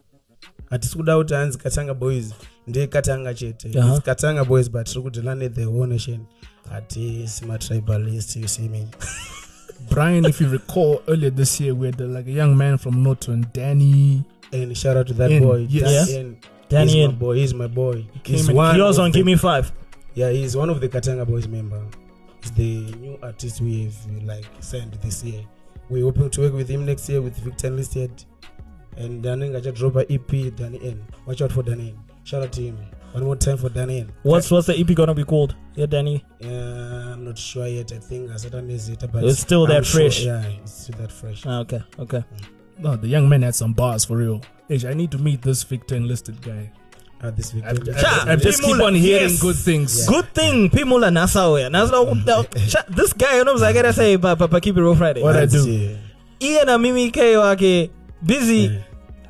[0.70, 2.34] hatisi kuda kuti hanzi katanga boys
[2.68, 3.96] ndekatanga chete Aha.
[3.96, 6.20] It's katanga boys but tiri kudhila nethe whole nation
[6.70, 8.88] hatisi matribalist you see me
[9.90, 13.02] Brian, if you recall earlier this year, we had uh, like a young man from
[13.02, 14.24] Norton, Danny.
[14.54, 16.08] and shout out to that In, boy yes.
[16.10, 16.38] In.
[16.70, 17.12] Danny he's In.
[17.12, 19.72] my boy he's my boy he's in- one He was on the- Give Me Five.
[20.14, 21.82] yeah he's one of the katanga boys member
[22.42, 25.42] he's the new artist we have like signed this year
[25.90, 28.12] we're hoping to work with him next year with victor enlisted
[28.98, 32.78] and anenge achadropa ep danny watch out for danny n shout out to him
[33.14, 35.56] one more time for danny What's what's the EP gonna be called?
[35.76, 36.24] Yeah, Danny.
[36.44, 36.48] Uh,
[37.14, 37.92] I'm not sure yet.
[37.94, 40.24] I think Asatan is it, but It's still I'm that sure- fresh.
[40.26, 41.44] Yeah, it's still that fresh.
[41.46, 42.24] Ah, okay, okay.
[42.80, 44.42] No, the young man had some bars for real.
[44.68, 46.72] Hey, I need to meet this Victor enlisted guy.
[47.22, 47.64] Uh, this week.
[47.66, 49.42] I've, Cha, I've, I've just keep on hearing yes.
[49.42, 50.08] good things.
[50.08, 51.56] Good thing P Mula Nassau.
[51.70, 52.16] Nassau.
[52.68, 55.22] Cha, This guy, you know, I gotta say, Papa pa, keep it real Friday.
[55.22, 55.98] What I do?
[56.42, 57.92] Ian and Mimi K wake
[58.26, 58.84] busy.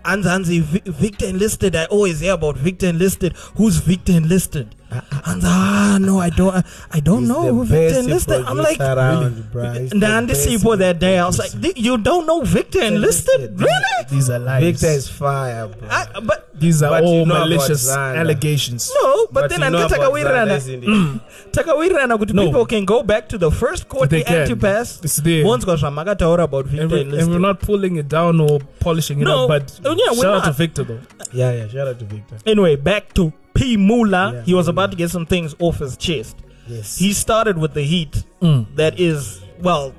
[0.04, 1.76] And Zanzi Victor enlisted.
[1.76, 3.34] I always hear about Victor enlisted.
[3.56, 4.76] Who's Victor enlisted?
[4.92, 8.44] And ah, no, I don't, I, I don't know who Victor enlisted.
[8.46, 9.72] I'm like, around, bro.
[9.72, 11.18] He's the Nandi best Sipo that day.
[11.18, 13.58] I was like, you don't know Victor enlisted?
[13.58, 14.06] Really?
[14.10, 14.64] These are lies.
[14.64, 15.88] Victor is fire, bro.
[15.90, 18.92] I, but These are But all you know malicious allegations.
[19.02, 20.46] no, but, But then you know anditaka about wirana.
[20.46, 20.88] Zanda, uh, isn't it?
[20.90, 22.46] Mm, takawirana kuti uh, No.
[22.48, 24.42] people can go back to the first court They can.
[24.48, 25.44] antipass It's there.
[25.46, 29.24] bonzwa zvamakataura about And, Victor we, and we're not pulling it down or polishing it
[29.24, 29.44] No.
[29.44, 30.52] up, but Oh, yeah, shout out to.
[30.52, 31.00] Victor though.
[31.32, 31.68] Yeah, yeah.
[31.70, 32.38] Shout out to Victor.
[32.46, 34.24] Anyway, back to P Mula.
[34.34, 34.42] Yeah.
[34.50, 36.36] He was about to get some things off his chest.
[36.68, 36.98] Yes.
[36.98, 38.66] He started with the heat Mm.
[38.76, 39.94] that is, well,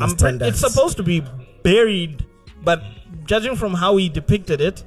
[0.00, 0.14] I'm
[0.50, 1.22] it's supposed to be
[1.62, 2.24] buried,
[2.64, 2.82] but
[3.24, 4.82] judging from how he depicted it,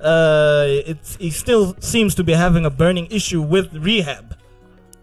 [0.00, 4.36] uh, it's, he still seems to be having a burning issue with rehab.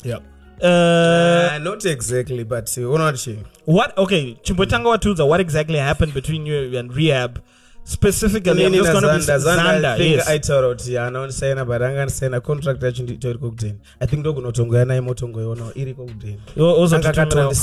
[0.04, 0.24] Yep.
[0.62, 3.36] Uh, Uh, not exactly, but uh, unochi.
[3.66, 3.98] what?
[3.98, 7.42] Okay, Chimbotanga Watuza, what exactly happened between you and rehab?
[7.84, 10.50] Specifically, I'm just going to be I think yes.
[10.50, 16.40] kuti anaosaina but anganisaina contract yacho nditori kokudheni i think ndokunotongoya naye motongoiona iri kokudheni
[16.56, 17.54] Yo- also to terminal.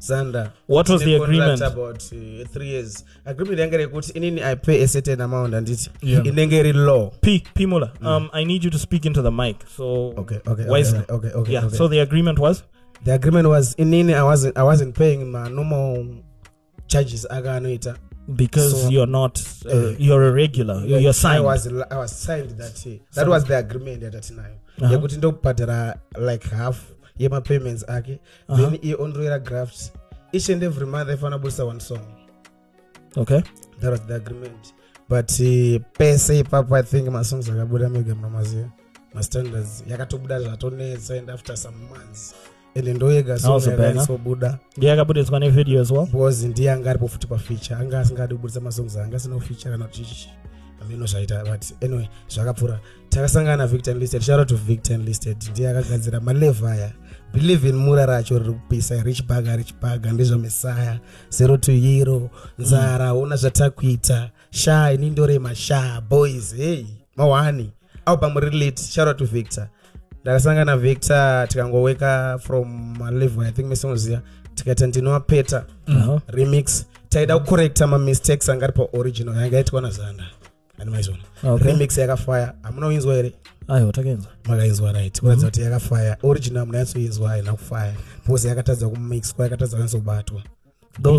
[0.00, 1.62] zanda What was the agreement?
[1.62, 6.26] about uh, three years agreement yange rekuti inini i pay a certain amount anditi Yeah.
[6.26, 9.56] inenge iri law P P Mula, um, I need you to speak into the mic.
[9.76, 10.98] So Okay, okay, okay, wisely.
[10.98, 11.66] okay, okay, okay, yeah.
[11.66, 11.76] okay.
[11.76, 12.64] So the agreement was
[13.04, 16.06] the agreement was inini i wasn't i wasn't paying my normal
[16.86, 17.26] charges
[18.28, 20.84] because So- you're not uh, Uh, you're a regular.
[20.86, 21.38] You're, you're signed.
[21.38, 22.98] I was, I was signed that year.
[23.14, 24.92] That So- was the agreement yatatinayo Uh-huh.
[24.92, 26.76] yekuti ndokubhadhara like half
[27.18, 28.70] yemapayments ake Uh-huh.
[28.70, 29.92] then iye ondroira graft
[30.32, 32.00] each and every month aifana budisa one song
[33.16, 33.42] okay.
[33.80, 34.74] that was the agreement
[35.08, 38.14] but uh, pese ipapo i think my songs are going to make my masongs akabuda
[38.14, 38.70] mega munomaziva
[39.14, 42.34] mastandards yakatobuda zvatonetsa and after some months
[42.76, 43.86] ende ndoyega song Also banger.
[43.86, 46.06] yakaisobuda Yeah, but it's gonna video as well.
[46.06, 50.02] because ndiye anga aripo futi pafeature anga asingadi kubudisa masongs anga asina kufeature kana kuti
[50.04, 50.30] chichi
[50.82, 54.22] ameno zvaita but anyway zvakapfuura takasangana navictor enlisted.
[54.22, 55.36] Shout to victor enlisted.
[55.50, 56.92] Ndiye akagadzira malevha aya
[57.32, 62.30] believe in mura racho riri kupisa rich baga rich baga ndizvo mesaya zero to hero
[62.58, 66.84] nzara una zvatakuita sha ini ndorema sha boys hey
[67.16, 67.72] mawani.
[68.06, 68.82] Album relate.
[68.82, 69.68] Shout to victor
[70.26, 74.20] ndakasangana navictor tikangoweka from malevel i think mesonoziva
[74.54, 76.20] tikaita ndinowapeta Uh-huh.
[76.28, 76.86] remix.
[77.08, 80.24] Taida kucorrecta mamistakes anga ari paoriginal yanga yaitwa nazanda
[80.78, 81.66] ani maizona Okay.
[81.66, 82.54] remix yakafaya.
[82.62, 83.32] Hamuna kuinzwa here?
[83.68, 84.28] Ayo, takenza.
[84.44, 85.20] makainzwa right.
[85.20, 86.16] Kuratidza kuti yakafaya.
[86.22, 89.76] Original munatsoinzwa haina kufaya because yakatadza kumixwa yakatadza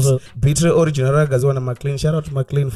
[0.08, 2.72] are beat original rakagadzirwa namaclean shout out maclean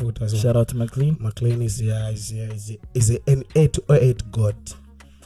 [0.74, 1.16] McLean.
[1.20, 4.56] maclean is, yeah, is, is, is an 808 god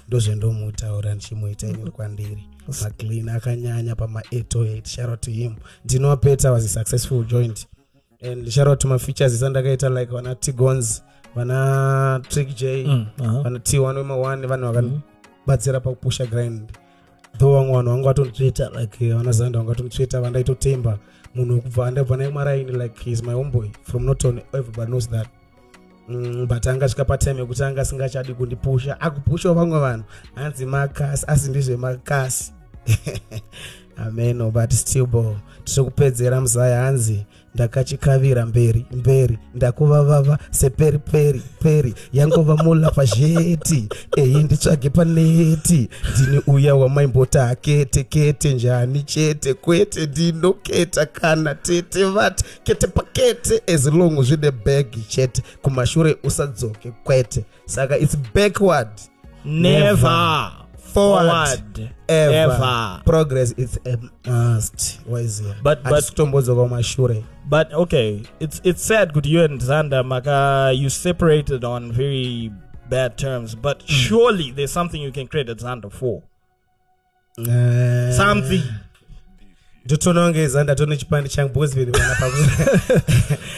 [0.08, 2.48] ndozvendomutaura ndichimuita inini kwandiri.
[2.84, 5.56] Maclean akanyanya pama808 shout to him.
[5.86, 7.68] Ndinowapeta was a successful joint.
[8.22, 11.04] And out to mafeatures isandakaita like vana tigons
[11.36, 13.44] vana trick j Mm, uh-huh.
[13.44, 16.72] vana t1 wema1 vanhu vakabatsira pakupusha grind.
[17.38, 21.00] Though vamwe vanhu vanga vatonditsveta like vana zanda vanga vatonditsveta vandaitotemba
[21.36, 25.28] munhu wekubva andabva naye maraini like heis my homeboy from noton everybody knows that
[26.10, 29.02] Mm, but angasvika patime yekuti anga asingachadi kundipusha.
[29.02, 30.04] Akupushawo vamwe vanhu
[30.36, 32.54] hanzi makasi asi ndizvemakasi
[33.98, 41.94] ameno but still bo tiri kupedzera muzaya hanzi ndakachikavira mberi mberi ndakuvavava seperi peri peri.
[42.14, 51.06] Yangova mula pazheti eyi nditsvage paneti ndini uya wamaimbota akete kete njani chete kwete ndinoketa
[51.06, 53.62] kana tete vati kete pakete.
[53.74, 57.46] As long zvine bhegi chete kumashure usadzoke kwete.
[57.66, 58.90] Saka its backward.
[59.46, 60.65] Never.
[60.96, 61.90] Forward, Forward.
[62.10, 62.54] ever.
[62.56, 63.02] Ever.
[63.06, 63.96] progress is a
[64.30, 64.78] must
[65.14, 67.18] waiziya But- but- kumashure
[67.56, 68.10] But okay,
[68.46, 70.38] it's it's sad good you and Xander Maka
[70.82, 72.52] you separated on very
[72.90, 76.16] bad terms, but surely there's something you can credit Xander for.
[77.38, 78.64] Eh, Something.
[79.86, 82.16] Ndotonongeza ndatone chipande changu because vinhu vana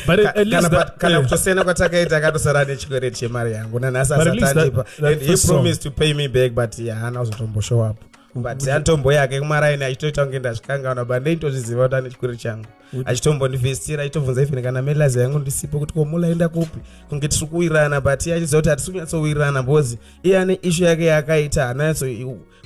[0.08, 1.24] But at, at least kana that, pa- kana yeah.
[1.24, 5.28] kutosiyana kwatakaita akatosara nechikwereti chemari yangu nanhasi But at least that- asatandipa that and he
[5.28, 7.98] first song- promised to pay me back but yeah, haana kuzotomboshow up
[8.38, 12.65] but atombo yake kumaraini achitoita kunge ndazvikangaona but ndeitozviziva kuti ane chikwereti changu.
[13.06, 16.80] Achitombondivhestira achitobvunza ifini kana melazi yangu ndisipo kuti komulaenda kupi?
[17.10, 21.63] Kunge tiri kuwirirana but iye achiziva kuti hatisi kunyatsowirirana because iye ane ishu yake yaakaita
[21.65, 22.06] haanatso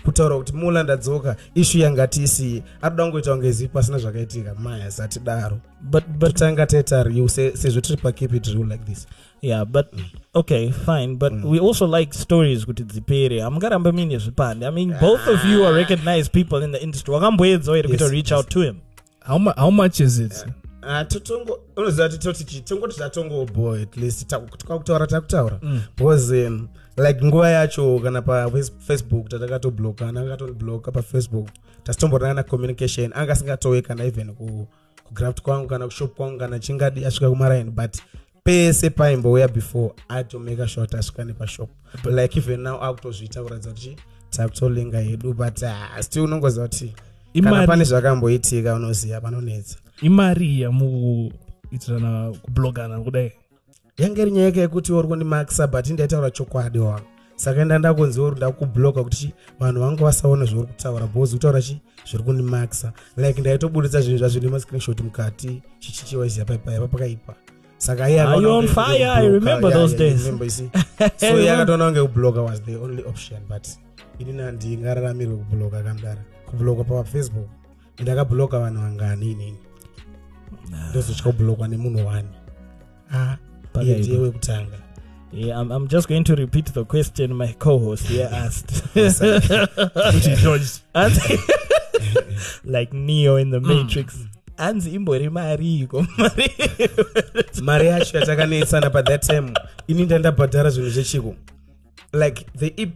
[0.05, 4.55] kutaura kuti mula ndadzoka ishu yanga tisiye anoda kungoita kunge zivi pasina zvakaitika.
[4.55, 4.91] Maya
[5.81, 9.07] but totanga taita riu se- sezvo tiri pakeep it real like this
[9.41, 9.93] yeah, but
[10.35, 11.15] okay, fine.
[11.15, 13.41] But we also like stories kuti dzipere.
[13.43, 14.65] Amungaramba mine zvipande.
[14.67, 17.13] I mean, both of you are recognized people in the industry.
[17.13, 18.81] Wakamboedza here to Yes, reach out to him.
[19.21, 20.45] how, mu- how much is it?
[20.83, 25.59] Ah, totongo unoziva kuti toti chi tongoti tatongoboy at least taku- takutaura takutaura
[25.95, 31.47] because um, like nguva yacho kana pafacebook tatakatoblokana akatondibloka pafacebook
[31.83, 34.67] tasitomborana na communication anga asingatowe kana even ku-
[35.03, 37.97] kugraft kwangu kana kushop kwangu kana chingadi asvika kumaraini but
[38.43, 41.69] pese paimbouya before atomaka sure kuti asvika nepashop
[42.05, 43.95] like even now akutozviita kuratidza kuti
[44.29, 46.93] takutolinga hedu but ah, still unongoziva kuti
[47.43, 53.31] kana pane zvakamboitika unoziva panonetsa imari yamukuitirana kublogana kudai
[53.97, 59.03] yange iri nyaya yekuti uri kundimakisa but ndaitaura chokwadi wangu saka nda ndakunziwa kuti ndakubloka
[59.03, 64.39] kuti vanhu vanga vasaona zvauri kutaura bcause kutaura chi zviri kundimakisa like ndaitobuditsa zvinhu zvazvo
[64.39, 67.35] nemascreenshot mukati chichichiwaziya paipa pakaipa
[67.81, 69.09] saka Are you on fire?
[69.09, 70.25] I remember Yeah, those yeah, days.
[70.25, 70.69] remember, you see.
[71.17, 73.67] so iye akatoona kunge kubloka was the only option but
[74.19, 77.49] ini handingararamiri kubloka kamdara kubloka pafacebook
[77.99, 79.57] ndakabloka vanhu vangani inini
[80.89, 82.29] ndozotya kublokwa nemunhu wani
[83.13, 83.35] ah
[83.83, 84.77] iye ndiye wekutanga
[85.33, 88.83] Yeah, I'm, I'm just going to repeat the question my co-host here asked.
[88.93, 90.81] Which he dodged.
[92.65, 94.17] Like Neo in the Matrix.
[94.61, 96.51] Anzi imbori mariko mari.
[97.67, 99.53] mari yacho yatakanetsana pathat time
[99.87, 101.35] ini ndandabhadhara zvinhu zvechiko
[102.13, 102.95] like the ep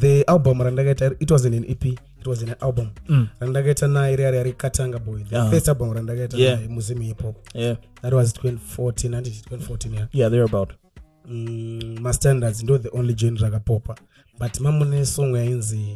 [0.00, 3.26] the album randakaita it wasn't an ep it was an album Mm.
[3.40, 5.50] randakaita naye riya riya rekatanga boy the Ah.
[5.50, 6.56] first album randakaita Yeah.
[6.56, 7.76] naye muzimu hip hop Yeah.
[8.02, 10.70] that was 2014 handiti 2014 yeah Yeah, they're about.
[11.28, 13.94] mm, mastandards ndo the only joint rakapopa
[14.40, 15.94] but mamune song yainzi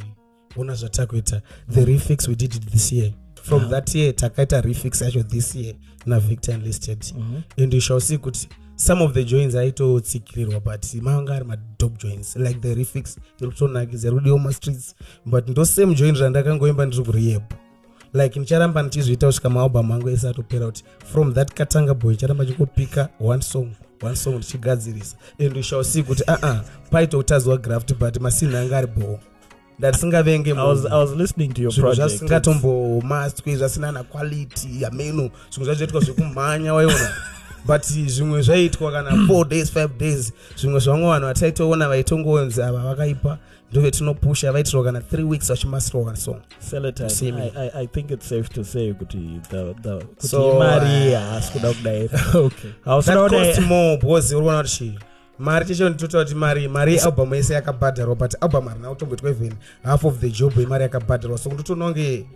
[0.56, 3.12] una zvatakuita the refix we did it this year
[3.44, 3.68] from Ah.
[3.70, 5.74] that year takaita refix yacho this year
[6.06, 7.42] navictor enlisted Mhm.
[7.64, 12.36] and you shall see kuti some of the joins aitotsikirirwa but manga ari madop joins
[12.36, 14.94] like the refix iri kutonakidza iri kudiwa mastreets
[15.26, 17.42] but ndo same join randakangoimba ndiri kurehab
[18.14, 23.08] like ndicharamba ndichizviita kusvika maalbum angu ese atopera kuti from that katanga boy charamba chikupika
[23.20, 23.68] one song
[24.02, 28.86] one song ndichigadzirisa and you shall see kuti aa paitotazwa graft but masini anga ari
[29.78, 32.08] ndatisingavenge I was I was listening to your zvinhu project.
[32.10, 37.10] zvasingatombomaswi zvisina na quality yameno zvimwe zvachoitwa zvekumhanya waiona
[37.66, 43.38] but zvimwe zvaiitwa kana four days five days zvimwe zvamwe vanhu vataitoona vaitongonzi ava vakaipa
[43.72, 46.36] ndovetinopusha vaitirwa kana three weeks vachimasirwa kana song
[46.70, 47.52] Celatine, Same.
[47.74, 52.08] I, think it's safe to say kuti the the kuti So, imari haasi kuda kudai.
[52.34, 52.70] okay.
[52.84, 53.46] Hausina that kudai.
[53.54, 54.98] cost more because uri kuona kuti chii
[55.38, 60.04] mari ticho nditotaura kuti mari mari yealbum yese yakabhadharwa but album harina kutomboitwa even half
[60.04, 61.38] of the job yemari yakabhadharwa.
[61.38, 62.26] So ndotoona kunge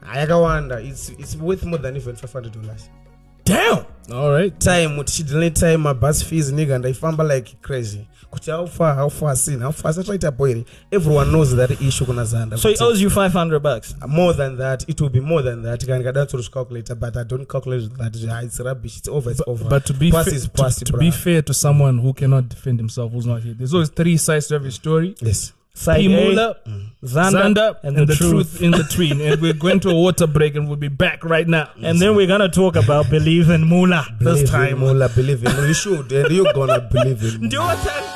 [0.00, 2.90] hayakawanda it's, it's worth more than even 500 dollars
[3.46, 3.86] Damn.
[4.12, 4.52] All right.
[4.60, 8.06] time tichidile time mabus fees niga ndaifamba like crazy.
[8.30, 12.24] Kuti how far how far sin how far satwaita boiri everyone knows that issue kuna
[12.24, 12.58] zanda.
[12.58, 13.94] So he uh, owes you 500 bucks.
[14.02, 14.88] Uh, more than that.
[14.88, 15.86] It will be more than that.
[15.86, 18.44] Kana ndikada calculator but i don't calculate that.
[18.44, 18.98] It's rubbish.
[18.98, 19.68] It's over it's over.
[19.68, 22.48] But to be past fa- is past to, to be fair to someone who cannot
[22.48, 25.14] defend himself, who's not here, there's always three sides to every story.
[25.20, 26.06] yes Side P.
[26.06, 26.56] A, Mula,
[27.04, 28.58] Xander, Xander, and, and, the, the, truth.
[28.58, 28.62] truth.
[28.62, 29.20] in between.
[29.20, 31.68] and we're going to a water break, and we'll be back right now.
[31.82, 34.78] And then we're gonna talk about believe in Mula believe this in time.
[34.80, 37.74] Mola, believe in you should and you're gonna believe in Ndio Mola.
[37.76, 38.14] wata-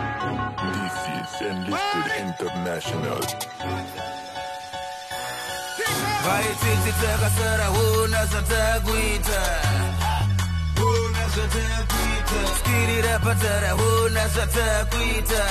[0.00, 3.20] This is Enlisted International.
[6.24, 9.40] vaititi takasara huna zvatakuita
[13.10, 15.44] utapatara huna zvatakuita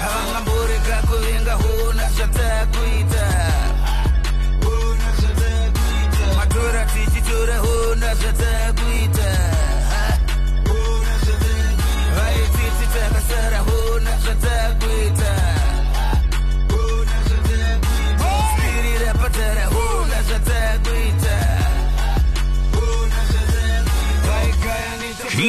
[0.00, 1.97] havangamboreka kuvenga huna.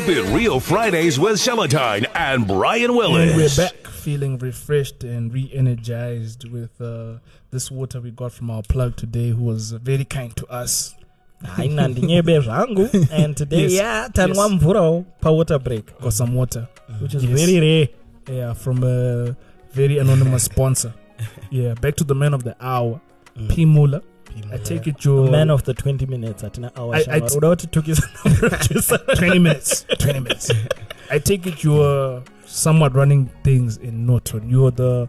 [0.10, 2.96] Keep it real Fridays with Celatine and Brian And
[3.36, 7.20] we're back feeling refreshed and re energized with uh,
[7.52, 10.96] this water we got from our plug today, who was very kind to us.
[11.44, 13.72] haina ndinyebe zvangu and today Yes.
[13.74, 16.68] yeah tanwa mvurawo pawater break Got some water.
[17.02, 17.34] which is Yes.
[17.40, 17.88] very rare
[18.38, 19.36] Yeah, from a
[19.76, 20.94] very anonymous sponsor.
[21.52, 23.00] Yeah, back to the man of the hour,
[23.50, 23.66] P.
[23.66, 24.02] Mula.
[24.54, 27.38] I take it your man of the 20 minutes atina hour I- shamwari.
[27.38, 28.08] uda kuti tukisa
[29.16, 29.86] 20 minutes.
[29.98, 30.52] 20 minutes.
[31.12, 34.50] I take it you're somewhat running things in Norton.
[34.50, 35.08] You're the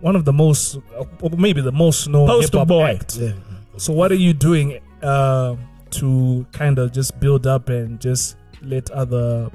[0.00, 0.78] one of the most,
[1.22, 2.84] or maybe the most known hip-hop boy.
[2.84, 3.16] act.
[3.16, 3.32] Yeah.
[3.76, 5.56] So what are you doing uh,
[5.90, 9.50] to kind of just build up and just let other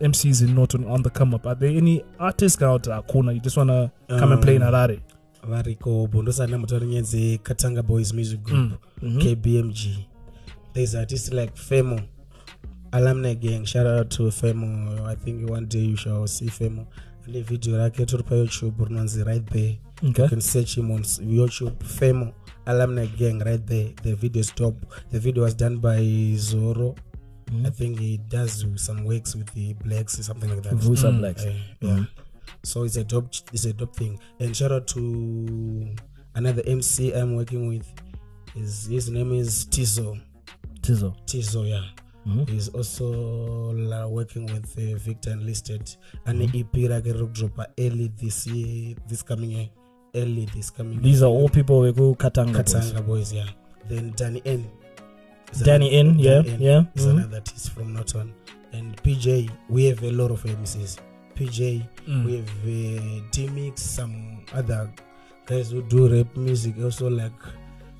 [0.00, 1.46] MCs in Norton on the come up?
[1.46, 3.34] Are there any artists out there, Akuna?
[3.34, 5.00] You just want to come and play in Um, Harare?
[5.48, 8.72] Variko bondosana mutauri nyenzekatanga boys music group
[9.02, 9.18] Mm.
[9.18, 9.76] kbmg
[10.72, 12.00] there's artists like femo
[12.92, 15.06] alumni gang shout out to femo.
[15.06, 16.86] I think one day you shall see femo.
[17.28, 19.76] Ane video rake turi payoutube rinonzi right there.
[20.04, 20.22] Okay.
[20.22, 22.32] you can search him on youtube femo
[22.66, 23.88] alumni gang right there.
[24.02, 24.74] The video is top.
[25.12, 26.94] The video was done by zoro.
[27.66, 30.74] I think he does some works with the blacks or something like that.
[30.74, 31.44] Vusa Blacks.
[31.46, 32.04] Eh, yeah
[32.62, 34.18] so it's a dope it's a dope thing.
[34.38, 35.94] And shout out to
[36.34, 37.86] another mc i'm working with.
[38.54, 40.20] His, his name is tizo.
[40.82, 41.14] Tizo.
[41.26, 41.84] tizo yeah.
[42.26, 42.48] Mhm.
[42.50, 43.72] he's also
[44.08, 45.96] working with uh, victor enlisted.
[46.26, 49.68] Ane ep rake riri kudropa early this year this coming year.
[50.14, 52.74] Early this coming These are all people weku Katanga, boys.
[52.74, 53.46] katanga boys yeah.
[53.88, 54.64] Then danny n.
[55.52, 56.60] Is Danny another- N, yeah, Danny N.
[56.60, 57.10] yeah, is mhm.
[57.10, 58.32] another artist from norton
[58.72, 60.98] and pj we have a lot of mcs
[61.40, 62.24] pj Mm.
[62.26, 64.14] we have uh, d-mix some
[64.58, 64.90] other
[65.46, 67.32] guys who do rap music also like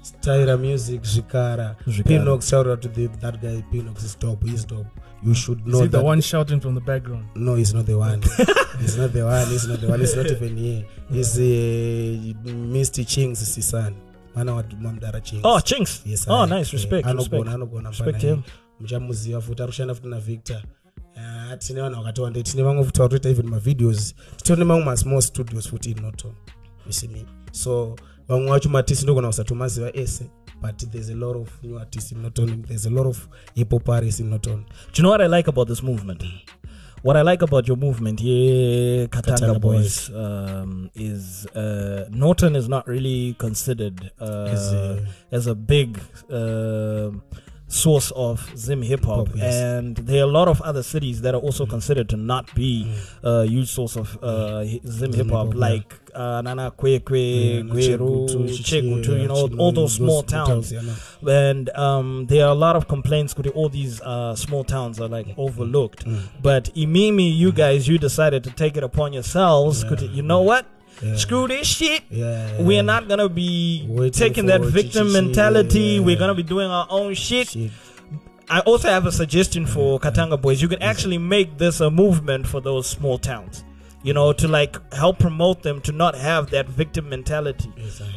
[0.03, 4.87] styra music zvikara pinox shout out to the, that guy pinox is dope he's dope
[5.23, 7.25] you should Is know he the one shouting from the background?
[7.35, 8.21] no he's not the one
[8.81, 13.05] he's not the one he's not the one he's not even here he's uh, mr
[13.05, 13.95] chings sisan
[14.35, 16.03] mwana wamdara chings Oh, Chinks.
[16.07, 16.47] yes oh, aye.
[16.59, 16.73] nice.
[16.73, 17.07] Respect.
[17.07, 18.43] Anogona anogona him.
[18.81, 20.80] muchamuziva futi ari kushanda futi navictor Ah,
[21.57, 24.15] tine vanhu vakatowanda tine vamwe futi vari even mavideos
[24.85, 26.33] masmall studios futi in Norton
[26.89, 27.97] isini so
[28.29, 30.31] vamwe vacho matisi ndogona kusatomaziva ese
[30.63, 32.23] but there's a lot of new artists in
[32.67, 34.31] there's a lot of hip hop artists in
[34.93, 36.23] Do you know what I like about this movement?
[37.03, 40.17] What I like about your movement, yeah, Katanga, Katanga Boys, Boys.
[40.17, 45.99] um, is uh, Norton is not really considered uh, As a- as a big
[46.31, 47.11] uh,
[47.71, 49.55] source of Zim hip hop, yes.
[49.55, 49.79] Mm.
[49.79, 52.93] and there are a lot of other cities that are also considered to not be
[53.23, 59.29] a huge source of uh, Zim hip hop, like uh, Nana Kwekwe, Gweru, Chegutu, you
[59.29, 60.73] know, all those small towns
[61.23, 65.09] and um, there are a lot of complaints because all these uh, small towns are
[65.09, 66.05] like overlooked.
[66.05, 66.23] Mm.
[66.43, 69.85] But Imimi, you guys, you decided to take it upon yourselves.
[70.13, 70.67] You know what?
[71.03, 71.17] Yeah.
[71.17, 72.03] Screw this shit.
[72.11, 75.81] Yeah, We're not gonna be Waiting taking that victim mentality.
[75.81, 76.01] yeah.
[76.01, 77.49] We're gonna be doing our own shit.
[77.49, 77.71] Shit.
[78.49, 80.61] I also have a suggestion for Katanga boys.
[80.61, 83.65] You can actually make this a movement for those small towns.
[84.03, 87.71] You know, to like help promote them to not have that victim mentality.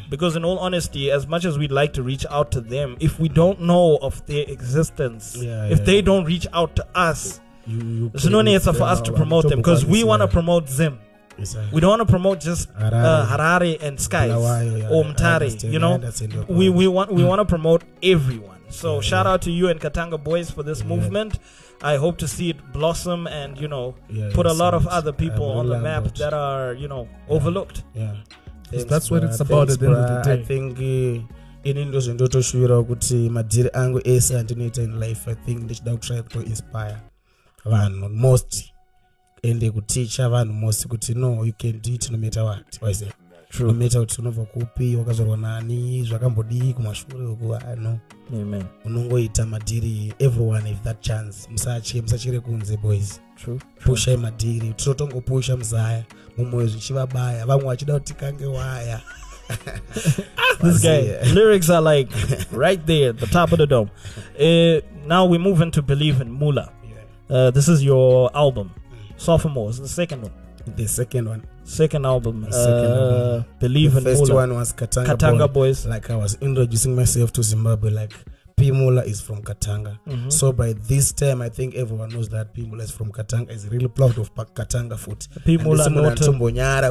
[0.09, 3.19] Because in all honesty, as much as we'd like to reach out to them, if
[3.19, 6.01] we don't know of their existence, Yeah, if they yeah.
[6.01, 9.59] don't reach out to us, you, you there's no need for us to promote them
[9.59, 10.99] because we want to promote them.
[11.38, 13.25] Yes, We don't want to promote just uh, Harare.
[13.27, 15.71] Harare and Skies Bulawayo, yeah, or I Mutare.
[15.73, 18.59] You know, understand we we want we want to promote everyone.
[18.69, 21.39] So shout out to you and Katanga boys for this movement.
[21.81, 24.88] I hope to see it blossom and you know Yeah, put a yes, lot of
[24.88, 27.84] other people on the map about- that are you know overlooked.
[27.95, 28.13] Yeah.
[28.69, 30.23] Thanks, that's what it's about Thanks, at the end of the bruh.
[30.23, 30.41] day.
[30.41, 35.63] i think uh, ini ndo zvindotoshuwirawo kuti madhiri angu ese andinoita in life i think
[35.63, 36.97] ndichida kutry kuinspire
[37.65, 38.72] vanhu most
[39.43, 43.07] ende kuticha vanhu most kuti no you can do it no matter what wise
[43.59, 47.99] no matter kuti unobva kupi wakazorwa nani zvakambodii kumashure uku ano
[48.33, 48.63] Amen.
[48.85, 51.47] unongoita madhiri everyone if that chance.
[51.51, 53.21] Musache musachere kunze boys.
[53.85, 54.73] Pushai madhiri.
[54.73, 56.03] Tinotongopusha muzaya
[56.37, 57.45] mumwoyo zvichivabaya.
[57.45, 59.01] Vamwe vachida kuti tikange waya.
[60.61, 62.09] This guy lyrics are like
[62.51, 63.89] right there at the top of the dome.
[64.39, 66.71] Uh, now we move into Believe in Mula.
[67.29, 68.71] Uh, this is your album,
[69.24, 69.69] Sophomore.
[69.69, 70.32] It's the second one.
[70.76, 72.45] the second one Second album.
[72.51, 73.45] Second uh, album.
[73.59, 74.36] Believe the in first Mula.
[74.36, 75.53] one was katanga, Katanga Boy.
[75.53, 75.86] Boys.
[75.86, 78.13] like i was introducing myself to zimbabwe like
[78.55, 80.32] p mula is from katanga Mhm.
[80.32, 83.65] so by this time i think everyone knows that p mula is from katanga is
[83.71, 85.57] really proud of katanga foot P.
[85.57, 85.86] Mula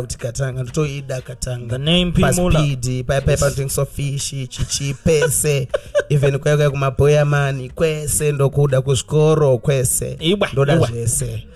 [0.00, 2.20] kuti katanga ndotoida katanga The name P.
[2.20, 2.58] Mula.
[2.58, 5.68] paspidi paipai panotengeswa fishi chichi pese
[6.10, 10.18] even kwaikwai kwese ndokuda kuzvikoro kwese
[10.52, 11.46] ndoda zvese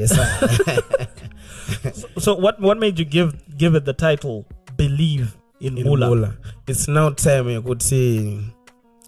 [0.00, 0.26] yes sir.
[2.18, 4.44] So what what made you give give it the title
[4.76, 6.08] Believe in, in Mula?
[6.08, 6.32] mula
[6.66, 8.40] its now time yekuti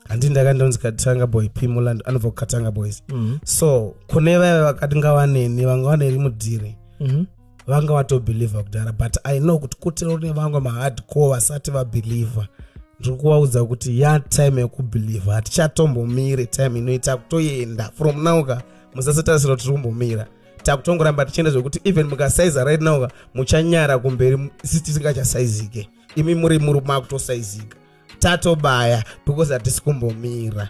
[0.08, 3.38] handi ndakandonzi katanga boy p mula anobva kukatanga boys Mhm.
[3.44, 7.24] so kune vaya vakati ngavaneni vanga vaneri mudhiri Mhm.
[7.66, 12.46] vanga vatobhilivha kudhara but i know kuti kutirone vamwe mahardcore vasati vabhilivha
[13.00, 18.62] ndiri kuvaudza kuti ya time yekubhilivha hatichatombomiri time inoita kutoenda from nauka
[18.94, 20.26] musasatarisira kuti tiri kumbomira
[20.62, 25.88] takutongoramba tichienda zvekuti even mukasaiza right nauka muchanyara kumberi isi tisingachasaizike.
[26.16, 27.76] Imi muri muri makutosaizika
[28.18, 30.68] tatobaya because hatisi kumbomira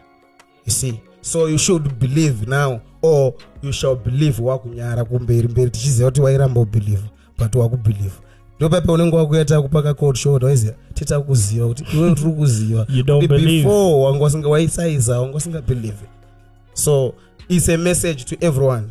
[0.68, 1.01] see?
[1.20, 6.61] So you should believe now or you shall believe wakunyara kumberi mberi tichiziva kuti wairamba
[6.61, 8.20] ubhilivha but wakubhilivha
[8.57, 12.86] ndopape unenge wakuita kupaka cold shoulder waiziva tita kuziva kuti iwe tiri kuziva
[13.62, 16.07] before wanga usinga- waisaiza wanga usingabelieve
[16.74, 17.14] so
[17.49, 18.86] it's a message to everyone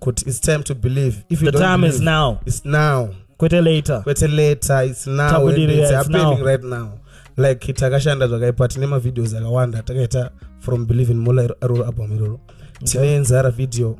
[0.00, 1.24] kuti it's time to believe.
[1.28, 2.40] If you The don't time is now.
[2.46, 3.10] it's now.
[3.38, 4.02] Kwete later.
[4.06, 6.44] Kwete later it's now and Tabudirira, it's it's happening now.
[6.44, 6.92] right now.
[7.36, 10.30] Like takashanda zvakaipa tine mavideos akawanda takaita
[10.60, 12.40] from believe in mula aroro album iroro
[12.84, 13.96] tine nzara video.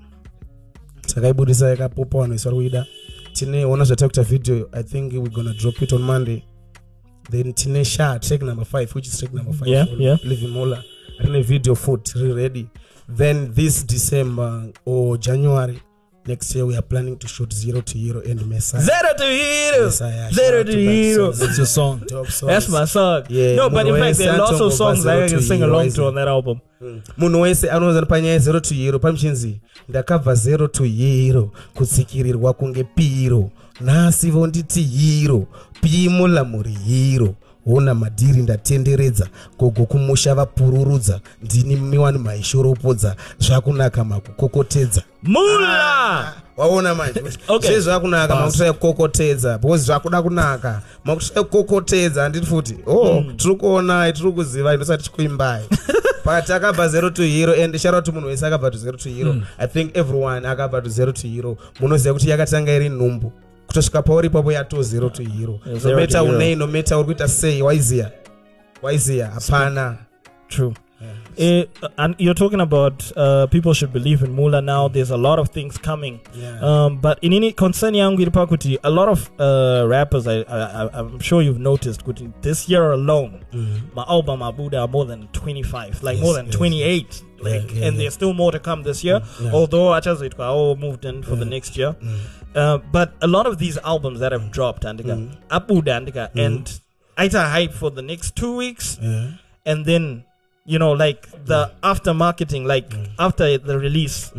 [1.06, 2.86] Takaibudisa yakapopa vanhu vese vari kuida
[3.32, 6.42] tine ona zvatakuita video i think we gonna drop it on monday.
[7.30, 10.16] Then tine sha track number 5 which is track number 5 Yeah, yeah.
[10.22, 10.82] believe in mula
[11.20, 12.68] rine video foot riri ready.
[13.16, 15.80] Then this december or january
[16.28, 19.84] next year we are planning to shoot zero to hero and messiah Zero to hero.
[19.86, 20.30] Messiah.
[20.32, 21.32] Zero to that hero.
[21.32, 22.02] That's your song.
[22.06, 22.50] Dope songs.
[22.52, 23.22] That's my song.
[23.28, 25.62] Yeah, no, but in fact, there are lots of songs I zero can to sing
[25.62, 26.60] along to on that album.
[27.16, 33.50] munhu wese anoziva panyaya yezero to hero pamuchinzi ndakabva zero to hero kutsikirirwa kunge piro
[33.80, 35.46] nhasi vonditi hero
[35.80, 37.34] pimula muri hero
[37.68, 39.26] hona madhiri ndatenderedza
[39.58, 41.20] gogo kumusha vapururudza.
[41.42, 45.02] Ndini miwani maishoropodza zvakunaka makukokotedza.
[45.22, 46.32] Mula!
[46.56, 47.70] Waona manje Okay.
[47.70, 48.38] zvezvakunaka Bas.
[48.38, 49.58] makutisai kukokotedza.
[49.58, 50.82] Because zvakuda kunaka.
[51.04, 55.62] Makutisai kukokotedza handiti futi oh tiri kuonai tiri kuziva ndosati chikuimbai
[56.24, 59.34] pakati akabva zero to hero and sharauti munhu wese akabva to zero to hero.
[59.58, 61.56] I think everyone akabva to zero to hero.
[61.80, 63.32] Munoziva kuti yakatanga iri nhumbu
[63.68, 66.36] kutosvika pauri ipapo yato zero to hero zero nometa to hero.
[66.36, 68.10] unei nometa uri kuita sei waiziya
[68.82, 69.98] waiziya hapana
[70.48, 70.74] True.
[71.36, 71.66] Eh,
[71.96, 74.88] and you're talking about uh, people should believe in Mula now.
[74.88, 76.18] There's a lot of things coming.
[76.34, 76.58] Yeah.
[76.60, 81.40] Um, but in any concern pakuti a lot of uh, rappers I, I, I'm sure
[81.40, 83.44] you've noticed kuti this year alone
[83.94, 86.54] my album Abuda are more than 25 like Yes, more than yes.
[86.56, 89.52] 28 like, Yeah, and there's still more to come this year Yeah.
[89.52, 91.94] although achazitwa all moved in for the next year
[92.54, 95.16] uh, but a lot of these albums that have dropped andika
[95.50, 96.80] Abuda andika and
[97.16, 99.32] aita hype for the next two weeks Yeah.
[99.66, 100.24] and then
[100.64, 104.32] you know like the after marketing like after the release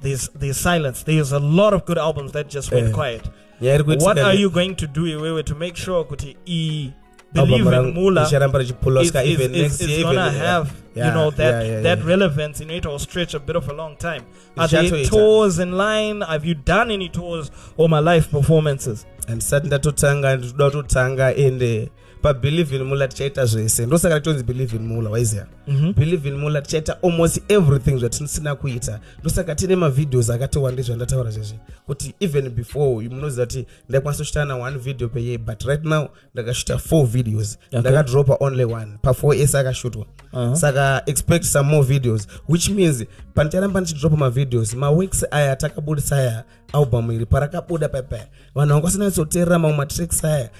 [0.00, 1.02] there's there's silence.
[1.02, 2.92] There's a lot of good albums that just went Yeah.
[2.92, 3.22] quiet.
[3.60, 6.92] Yeah, what are you going to do iwewe to make sure kuti Album
[7.34, 11.80] believe in mula is, is, is, is gonna have yeah, you know that yeah, yeah,
[11.80, 14.24] that relevance in it will stretch a bit of a long time.
[14.56, 16.20] Are there tours in line?
[16.20, 19.06] Have you done any tours or my live performances?
[19.26, 21.90] Handisati ndatotanga ndikuda in ende
[22.24, 25.46] pabelieve in mula tichaita zvese ndosaka titonzi believe in mula waiziya
[25.96, 29.00] believe in mula tichaita almost everything zvatinosina kuita.
[29.20, 34.56] Ndosaka tine mavideos akati wandei zvandataura zvezvi kuti even before munoziva kuti ndakwanisa kushita na
[34.56, 37.58] one video per year but right now ndakashuta four videos.
[37.68, 37.80] Okay.
[37.80, 40.54] ndakadropa only one pa4 ese akashutwa Uh-huh.
[40.54, 43.04] saka expect some more videos which means
[43.34, 46.44] pandicharamba ndichidropa mavideos maweeks aya takabudisa aya
[46.74, 50.50] album iri parakabuda papa vanhu vangasinatsoteerera mamwe matracks aya.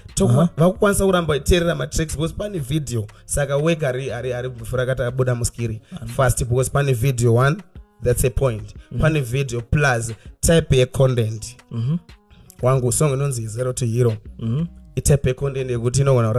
[0.57, 3.07] Vakukwanisa kuramba teerera matracks because pane video.
[3.25, 7.57] Saka wek ari ari ari before akati abuda muskiri fast because pane video one
[8.03, 8.75] that's a point.
[9.01, 11.57] Pane video plus type yecontent
[12.62, 14.17] wangu song inonzi zero to hero.
[14.97, 16.35] Itype yecontent yekuti inogona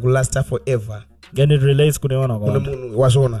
[0.00, 1.04] kulasta forever
[1.36, 3.40] and it relates kune vana kune munhu wazviona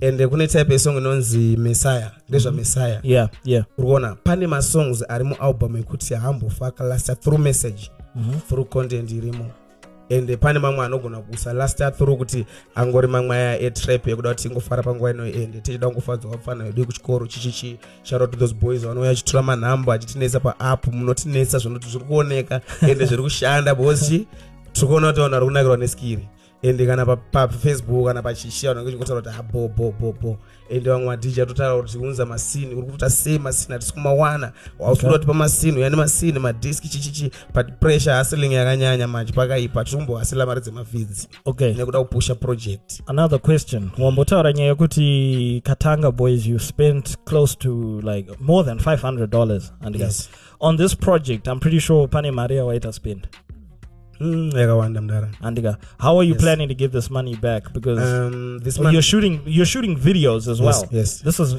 [0.00, 3.64] ende kune type yesong inonzi mesaya ndezva mesaya yeah yeah.
[3.78, 7.90] Urikuona pane masongs ari mualbum ekuti hambofa akalasta through message.
[8.48, 9.46] Through content irimo.
[10.08, 15.10] Ende pane mamwe anogona kusalasta through kuti angori mamwe aya etrap ekuda kuti ingofara panguva
[15.10, 17.78] ino ende tichida kungofadzwa vafana vedu kuchikoro chichichi.
[18.02, 23.22] Shout to those boys vanouya achitora manhamba achitinetsa paapp munotinetsa zvinoti zviri kuoneka ende zviri
[23.22, 24.26] kushanda because
[24.72, 26.28] tiri kuona kuti vanhu vari kunakirwa neskiri
[26.62, 30.38] ende kana pa- pafacebook kana pachishiya vanenge chingutaura kuti abo bo bo bo
[30.70, 35.26] ende vamwe madj atotaura kuti unza masini uri kutoita sei masini hatisi kumawana wausikuda kuti
[35.26, 41.28] pamasini uya nemasini madhiski chichichi but pressure hasiling yakanyanya manje pakaipa tiri kumbohasila mari dzemavhidzi
[41.44, 41.74] okay.
[41.74, 43.00] Nekuda kupusha project.
[43.06, 43.90] Another question.
[43.98, 50.04] Wambotaura nyaya yekuti katanga boys you spent close to like more than 500 dollars andika
[50.04, 50.30] Yes.
[50.60, 53.28] on this project i'm pretty sure pane mari yawaita spend
[54.20, 54.50] Mm,
[55.42, 56.42] andika how are you Yes.
[56.42, 57.72] planning to give this money back?
[57.72, 60.88] Because Um, this money- you're shooting you're shooting videos as well.
[60.90, 61.22] yes.
[61.24, 61.54] this is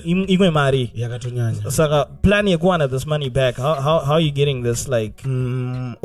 [0.51, 3.55] mari yakatonyanya saka plan yekuwana this money back.
[3.57, 5.95] How, how, how are you getting this like Mm,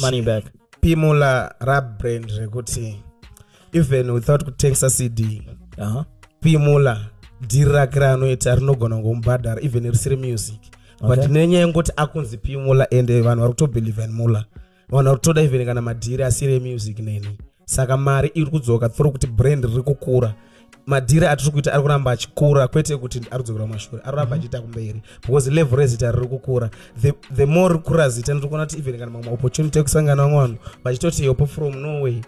[0.00, 0.44] money back?
[0.80, 2.96] Pimula rabrand rekuti
[3.72, 5.42] even without kutengesa cd
[5.78, 6.04] uh-huh.
[6.40, 7.00] pimula
[7.48, 10.58] dhiri rake raanoita rinogona kungomubhadhara even risiri music.
[11.00, 11.16] Okay.
[11.16, 14.44] but nenyaya yekungoti akunzi pimula ende vanhu vari kutobhelieve in mula
[14.90, 17.38] vanhu vari kutoda even kana madhiri asiri emusic neni.
[17.64, 20.34] Saka mari iri kudzoka through kuti brand riri kukura.
[20.86, 25.02] Madhiri atiri kuita ari kuramba achikura kwete kuti ari kudzokera kumashure ari kuramba achiita kumberi
[25.20, 26.70] because level rezita riri kukura.
[27.00, 30.56] The, the more rikura zita ndiri kuona kuti even kana mamwe opportunity ekusangana vamwe vanhu
[30.84, 32.20] vachitoti yopo from norway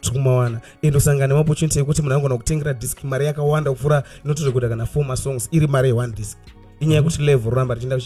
[0.00, 0.60] tiri kumawana.
[0.82, 5.04] And usangana neopportunity yekuti munhu angona kutengera disk mari yakawanda kupfuura inototi kuda kana four
[5.04, 6.38] masongs iri mari ye1 disk
[6.80, 8.00] inyaya yekuti level roramba richienda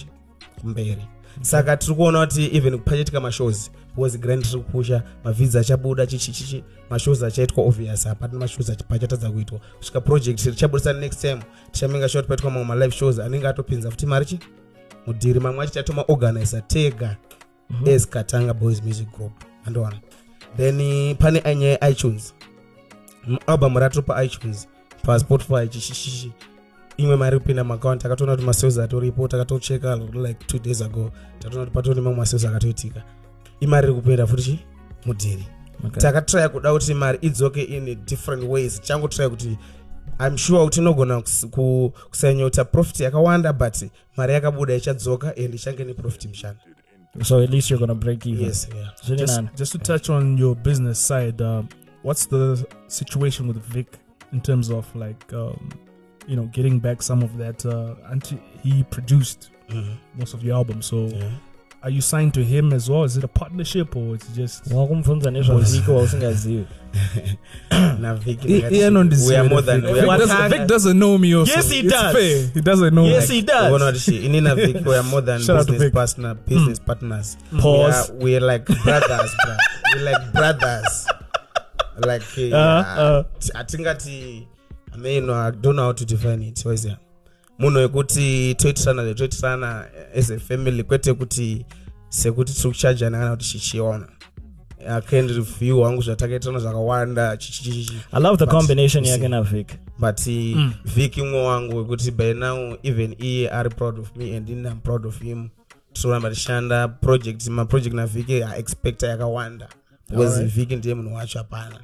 [0.61, 1.03] kumberi
[1.41, 6.65] saka tiri kuona kuti even pachiitika mashows because grand tiri kupusha mavhidzi achabuda chichi chichi.
[6.91, 9.61] Mashows achaitwa obvious hapana mashows pachatadza kuitwa.
[9.79, 11.39] Kusvika project richabudisa next time
[11.73, 14.39] tichamenga sure kuti paitwa mamwe malive shows anenge atopinza futi mari chi
[15.07, 17.17] mudhiri mamwe acho tatomaorganizer tega
[17.95, 19.33] as katanga boys music group
[19.65, 20.01] andowana
[20.57, 22.35] then pane nyaya yeitunes
[23.47, 24.69] album ratopa itunes
[25.03, 26.33] paspotify chishishishi
[26.97, 31.75] imwe mari kupinda muakaunti akatoona kuti masales atoripo takatocheka like two days ago tatoona kuti
[31.75, 33.03] patori mamwe masales akatoitika
[33.61, 34.59] imari iri kupinda futi chi
[35.07, 35.45] mudhiri
[35.85, 36.01] Okay.
[36.01, 39.59] takatraya kuda kuti mari idzoke in different ways changotraya kuti
[40.27, 43.77] i'm sure kuti inogona kus- ku- kusanyota profit yakawanda but
[44.17, 46.59] mari yakabuda ichadzoka and ichange neprofit mushana
[47.23, 48.45] So at least you're gonna break even.
[48.45, 48.91] yes yeah.
[49.05, 51.69] Zviri Just, just to touch on your business side, um,
[52.03, 52.57] what's the
[52.89, 53.87] situation with Vic
[54.33, 55.57] in terms of like, um,
[56.29, 57.65] you know, getting back some of that?
[57.67, 59.97] Uh, anti- he produced Mhm.
[60.19, 61.31] most of your albums, so Yeah.
[61.83, 63.05] are you signed to him as well?
[63.05, 64.67] Is it a partnership or it's just?
[64.73, 66.67] wakumubvunza nezvavhiki wausingazivi
[68.01, 68.85] navhiki He- he
[69.29, 69.67] we are more Vic.
[69.67, 71.35] than we Vic are doesn't, doesn't know me.
[71.35, 71.53] Also.
[71.53, 72.13] Yes, he It's does.
[72.17, 72.51] fair.
[72.55, 73.07] He doesn't know.
[73.07, 73.35] yes me.
[73.37, 76.79] he does Unoona kuti shi- ini navhiki we are more than Shout business partner business
[76.81, 78.11] partners Pause.
[78.11, 79.57] we are, we are like brothers bro.
[79.95, 81.07] we like brothers
[82.07, 83.23] like uh, Uh, uh.
[83.39, 84.56] t- hatingati I
[84.97, 86.65] mean, I don't know how to define it.
[86.65, 86.99] Waiziya
[87.59, 91.67] munhu wekuti toitirana toitirana as a family kwete kuti
[92.09, 94.09] sekuti tiri kuchajana kana kuti chichiona.
[94.89, 97.39] Akaend review wangu zvatakaitana zvakawanda
[98.13, 99.69] i love the But, combination yake navhik
[99.99, 100.73] but mm.
[100.85, 104.81] viki umwe wangu wekuti by now even iye ari proud of me and ini am
[104.81, 105.49] proud of him.
[105.93, 109.69] Tiroramba tichishanda project maproject navhiki aexpecta yakawanda.
[110.09, 110.55] Because Alright.
[110.55, 111.81] vhiki ndiye munhu wacho hapana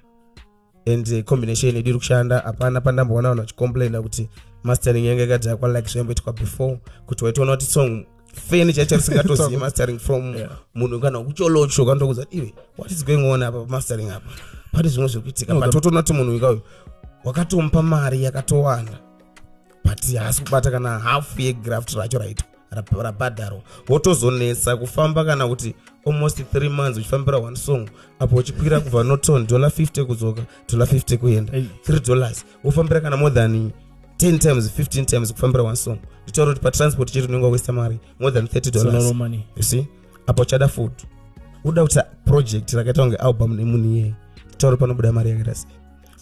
[0.86, 4.28] and combination yedu iri kushanda hapana pandamboona vanhu vachicomplaina kuti
[4.62, 8.04] mastering yange yakadhaya kwalike zvayamboitwa before kuti waitoona kuti song
[8.48, 10.34] feni chaicho risingatozivi mastering from
[10.74, 14.30] munhu kana kucholocho kandokuza iwe what is going on apa mastering apa
[14.72, 16.62] pane zvimwe zviri kuitika but totoona kuti munhu ikayo
[17.24, 18.98] wakatomupa mari yakatowanda
[19.84, 22.51] but haasi kubata kana hafu yegraft racho raitwa
[23.02, 25.74] rabhadharwa wotozonetsa kufamba kana kuti
[26.06, 30.42] almost three months uchifambira one song apo uchikwira kubva noton dollar 50 kudzoka
[30.72, 31.52] dollar 50 kuenda.
[31.52, 31.64] Hey.
[31.88, 32.44] 3 dollars.
[32.64, 33.70] Wofambira kana more than
[34.18, 35.98] 10 times 15 times kufambira one song.
[36.22, 39.62] Nditaura kuti patransport chetu unenge wawesta mari more than 30 It's a lot dollars you
[39.62, 39.86] see?
[40.26, 40.92] Apo uchada food.
[41.64, 44.14] Uda kuti project rakaita kunge album nemunhu iyeye
[44.56, 45.70] taura panobuda mari yakaita sei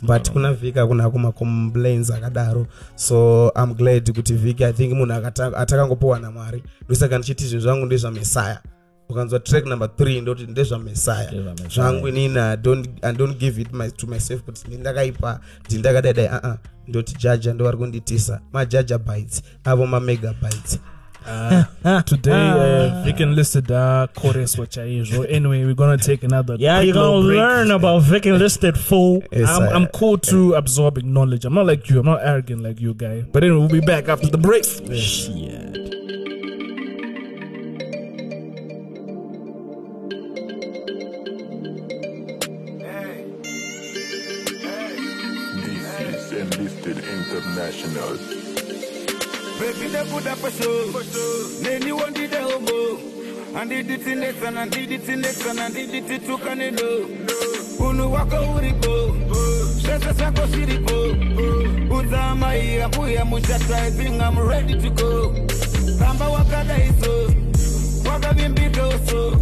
[0.03, 2.67] but kuna vhiki hakuna kumacomplains akadaro.
[2.95, 5.13] So i'm glad kuti vhiki i think munhu
[5.57, 8.61] atakangopiwa namwari ndosaka ndichiti zvinhu zvangu ndezvamesaya
[9.09, 11.33] ukanzwa track number 3 ndoti ndezvamesaya
[11.75, 16.57] zvangu inini I don't, i don't give it my, to myself kuti ndindakaipa ndindakadadai aa
[16.89, 18.41] ndoti jaja ndo vari kunditisa.
[18.53, 20.79] Majaja bites avo mamegabites
[22.07, 25.27] Today, uh, Vic enlisted uh, chorus wachaizvo.
[25.29, 26.57] Anyway, we're gonna take another.
[26.59, 27.37] yeah quick you're gonna break.
[27.37, 31.45] learn about vic listed fool Yes, I'm, I- I'm cool to absorbing knowledge.
[31.45, 32.01] I'm not like you.
[32.01, 33.21] I'm not arrogant like you, guy.
[33.23, 34.65] But anyway, we'll be back after the break.
[34.65, 35.77] Shit.
[47.71, 48.40] This
[49.61, 50.05] International.
[50.05, 51.01] Pepida Buddha for show.
[51.63, 53.61] Neni one did the homo.
[53.61, 56.25] And did it in the sun and did it in the sun and did it
[56.27, 57.27] to Canelo.
[57.79, 59.15] Unu waka uripo.
[59.83, 61.93] Shasa sako shiripo.
[61.93, 63.91] Uzama iya buya mushata.
[63.97, 65.33] Think I'm ready to go.
[65.99, 67.35] Kamba wakada iso.
[68.09, 69.37] Waka bimbika oso.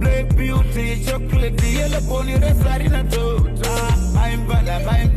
[0.00, 3.46] Black beauty, chocolate, yellow pony, resari na to.
[3.64, 5.13] Ah, maimbana, maimbana,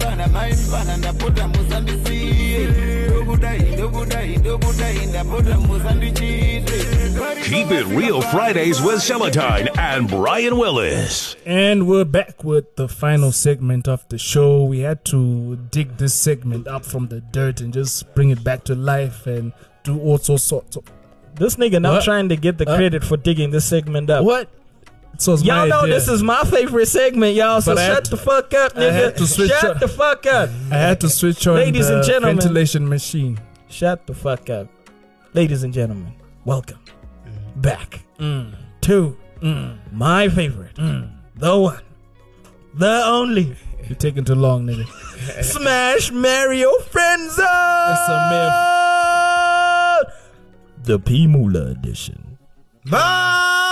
[7.43, 11.35] Keep it real Fridays with Celatine and Brian Willis.
[11.45, 14.63] And we're back with the final segment of the show.
[14.63, 18.63] We had to dig this segment up from the dirt and just bring it back
[18.65, 19.53] to life and
[19.83, 20.83] do all sorts of.
[21.35, 22.03] this nigga now What?
[22.03, 22.75] trying to get the Huh?
[22.77, 24.49] credit for digging this segment up What?
[25.19, 25.95] So it's Y'all my know idea.
[25.95, 27.59] this is my favorite segment, y'all.
[27.61, 29.17] So But I had shut to- the fuck up, I had nigga.
[29.17, 29.79] to switch Shut up.
[29.79, 30.49] the fuck up.
[30.71, 32.37] I had to switch on Ladies the and gentlemen.
[32.37, 33.39] ventilation machine.
[33.67, 34.67] Shut the fuck up.
[35.33, 36.13] Ladies and gentlemen,
[36.45, 36.79] welcome
[37.57, 38.53] back mm.
[38.81, 39.77] to mm.
[39.91, 41.09] my favorite, mm.
[41.35, 41.81] the one,
[42.75, 43.55] the only,
[43.87, 44.85] You're taking too long, nigga.
[45.43, 47.45] Smash Mario Friend Zone.
[47.45, 48.13] That's a
[50.83, 52.37] The P Mula edition.
[52.85, 53.66] Mari!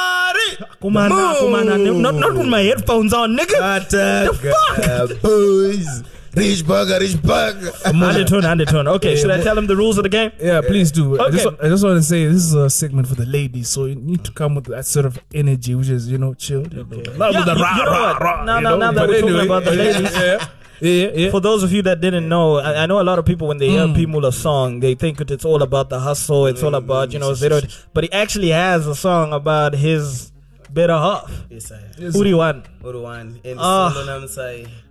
[0.82, 3.89] Kumana, kumana, not, not with my headphones on, nigga.
[3.89, 5.22] The fuck?
[5.22, 6.03] boys.
[6.36, 7.72] Rich burger, rich burger.
[7.86, 8.88] undertone, undertone.
[8.89, 10.32] Okay, should I tell him the rules of the game?
[10.38, 11.18] Yeah, please do.
[11.18, 13.86] I, just, I just want to say this is a segment for the ladies, so
[13.86, 16.68] you need to come with that sort of energy, which is you know chill.
[16.68, 18.22] You know, not Yeah, with the rah you know rah what?
[18.22, 18.43] rah.
[18.43, 18.78] Now- know?
[18.78, 20.14] now that we're talking about the ladies.
[20.14, 20.47] yeah,
[20.82, 21.32] yeah, yeah.
[21.32, 23.58] For those of you that didn't know, I, I know a lot of people when
[23.58, 23.95] they hear Mm.
[23.95, 26.47] P Mula song, they think it's all about the hustle.
[26.47, 27.62] It's all about you know zero.
[27.93, 30.34] But he actually has a song about his
[30.70, 31.32] better half.
[31.49, 32.63] Yes, I Uri one.
[32.84, 33.39] Uri one.
[33.43, 33.91] And Ah.
[33.93, 34.28] solo.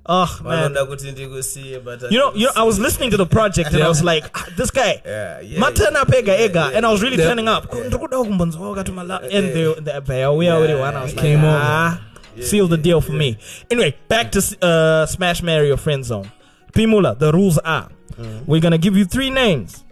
[0.06, 0.72] Oh man.
[0.72, 3.72] Vanonda kuti ndikusiye, but I You know, you know, I was listening to the project
[3.72, 7.02] and I was like, ah, this guy, Yeah, yeah, Matana Pega Ega, and I was
[7.02, 7.28] really Yeah.
[7.28, 7.72] turning up.
[7.72, 10.94] And the the Pega, we already won.
[10.96, 11.60] I was like, Came on.
[11.62, 12.00] ah,
[12.40, 13.38] seal the deal for me.
[13.70, 16.30] Anyway, back to uh, Smash Mario Friend Zone.
[16.72, 17.88] Pimula, the rules are
[18.46, 19.84] we're gonna give you three names.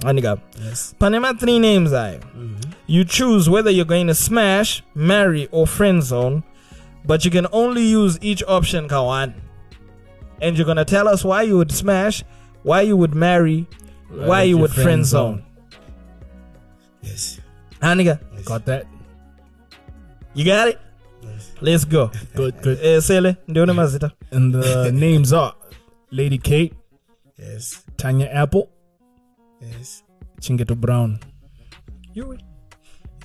[0.00, 0.40] Aniga.
[0.58, 0.94] Yes.
[0.98, 2.18] Panema three names I.
[2.86, 6.42] You choose whether you're going to smash, marry, or friend zone,
[7.04, 9.34] but you can only use each option kawan.
[10.40, 12.24] And you're gonna tell us why you would smash,
[12.64, 13.68] why you would marry,
[14.10, 15.44] why you would friend friend zone.
[17.02, 17.40] Yes.
[17.80, 18.86] Aniga, Got that?
[20.34, 20.80] you got it?
[21.60, 22.10] Let's go.
[22.34, 22.78] Good, good.
[22.82, 24.10] Eh, Sele, ndio ni mazita.
[24.32, 25.54] And the names are
[26.10, 26.74] Lady Kate,
[27.38, 27.84] Yes.
[27.96, 28.68] Tanya Apple,
[29.62, 30.04] Yes.
[30.40, 31.18] Chengeto Brown.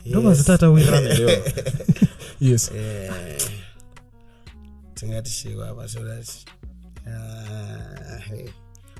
[0.05, 1.29] Ndio mazita hata uirane leo.
[2.39, 2.71] Yes.
[2.75, 3.41] Eh,
[4.93, 6.27] tingati shiwa apa so that
[7.07, 8.49] uh, hey.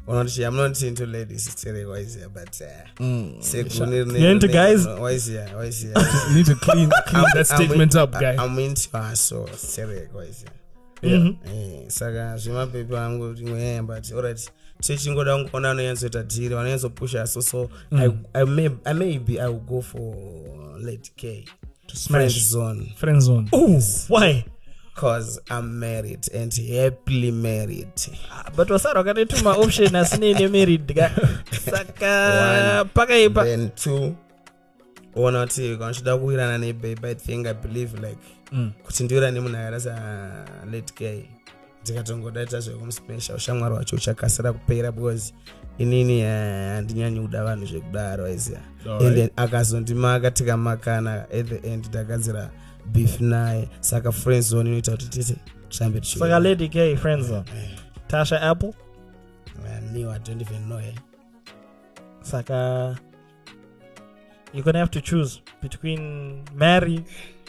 [0.08, 4.86] unoti i'm not into ladies tere waisia but uh, sekuni You're into guys?
[4.88, 5.94] waisia waisia
[6.34, 8.36] need to clean clean that statement up, guy.
[8.46, 10.50] i'm into aso tere waisia.
[11.02, 11.34] Eh,
[11.88, 18.46] saka zvimapepa angu rimwe but alright sechingoda kuona anoyanzoita dhiri vanonyazopusha so so I, I,
[18.46, 20.16] may, i maybe i will go for
[20.80, 21.46] late k
[21.94, 22.08] smash.
[22.08, 23.50] Friend zone Friend zone.
[23.56, 24.46] Ooh, why?
[24.96, 27.88] cause i'm married and happily married
[28.56, 31.10] But wasara wakatituma option asinene married ga.
[31.66, 33.44] Saka pakaipa.
[33.44, 34.16] then two
[35.16, 38.18] ona kuti kana uchida kuwirana nebabe i think i believe like
[38.52, 38.72] Mm.
[38.84, 41.30] kuti ndiwira nemunhu akarasa late k
[41.92, 45.34] ndikatongodaita zvekumusmesha ushamwari wacho uchakasira kupera because
[45.78, 49.02] inini eh, handinyanyi kuda vanhu zvekudaro aiziya Alright.
[49.08, 52.50] and then akazondimaka tikamakana at the end tagadzira
[52.86, 55.36] beef naye saka friend zone inoita kuti titi
[55.70, 57.44] tirambe Saka Lady K friend zone.
[58.08, 58.74] Tasha Apple.
[59.94, 60.94] niwa i don't even know her
[62.22, 62.96] Saka
[64.54, 67.04] you're gonna have to choose between marry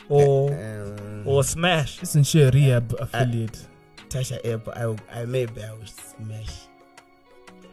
[0.08, 2.02] or Um, or smash.
[2.02, 3.66] Isn't she a rehab affiliate?
[4.08, 4.72] Tasha apple
[5.12, 6.66] I, I maybe i will smash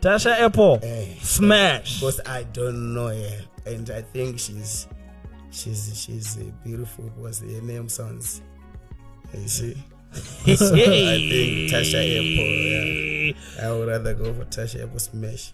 [0.02, 1.96] Tasha Apple Eh, smash.
[2.00, 4.86] because I don't know her, and I think she's
[5.50, 8.42] she's she's beautiful because her name sounds.
[9.34, 9.74] You see,
[10.14, 13.34] so I think Tasha Apple.
[13.58, 15.54] Yeah, I would rather go for Tasha Apple smash.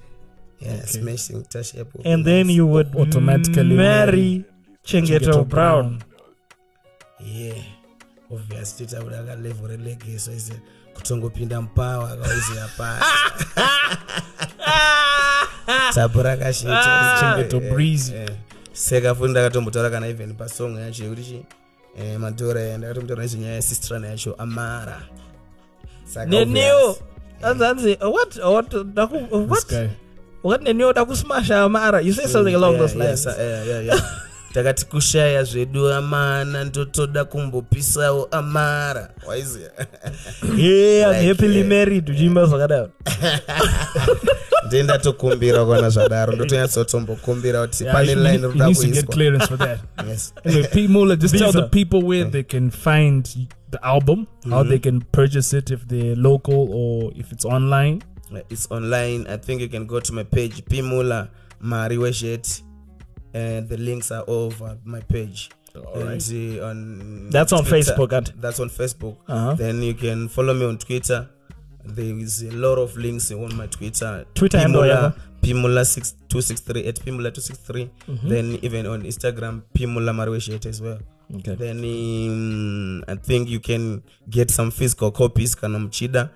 [0.59, 2.01] Yeah, smashing Tasha Apple.
[2.03, 4.43] And then you would Automatically marry
[4.83, 6.03] Chengeto Brown.
[7.21, 7.53] yeah,
[8.33, 10.53] obviously tabuda akalevo relegeso ise
[10.93, 13.05] kutongopinda mupawa akawaiziya pasi
[15.93, 18.13] tabu rakashita Chengeto breezy.
[18.73, 21.45] seka futi ndakatombotaura kana even pasong yacho yekuti chi
[21.99, 25.01] eh, madhora ndakatombotaura nechenyaya yesistrana yacho amara
[26.17, 26.97] obvious.
[27.41, 28.73] Anzanzi, what what
[29.31, 29.89] what?
[30.43, 32.01] What Neneo daku smash Amara?
[32.01, 33.23] You say something along Yeah, those yeah, lines.
[33.23, 34.01] sa- yeah, yeah, yeah.
[34.53, 39.71] takati kushaya zvedu amana ndotoda kumbopisawo amara waiziya
[40.57, 42.09] Yeah, I'm Like, happily eh, married.
[42.09, 42.89] Uchimba zvakadaro.
[44.67, 48.93] ndiye ndatokumbira kuona zvadaro ndotonyatsotombokumbira kuti Yeah, pane he, line he roda needs to get
[48.93, 49.79] kuiswa clearance for that.
[50.07, 50.33] Yes.
[50.45, 53.25] Anyway, just tell the people where they can find
[53.71, 58.01] the album, how they can purchase it if they're local or if it's online.
[58.49, 61.27] It's online i think you can go to my page pimula
[61.59, 62.63] mari weshet
[63.33, 65.49] and the links are all over my page.
[65.73, 66.21] And
[66.59, 69.15] uh, on That's on Twitter- Facebook, aren't that's on facebook.
[69.27, 69.53] Uh-huh.
[69.53, 71.29] then you can follow me on twitter.
[71.85, 74.25] There is a lot of links on my twitter.
[74.33, 75.15] Twitter handle pimula, yako?
[75.41, 78.29] pimula 6263 at pimula 263 Mm-hmm.
[78.29, 80.99] then even on instagram pimula mariweshet as well.
[81.33, 81.55] Okay.
[81.55, 86.29] then um, i think you can get some physical copies kana mchida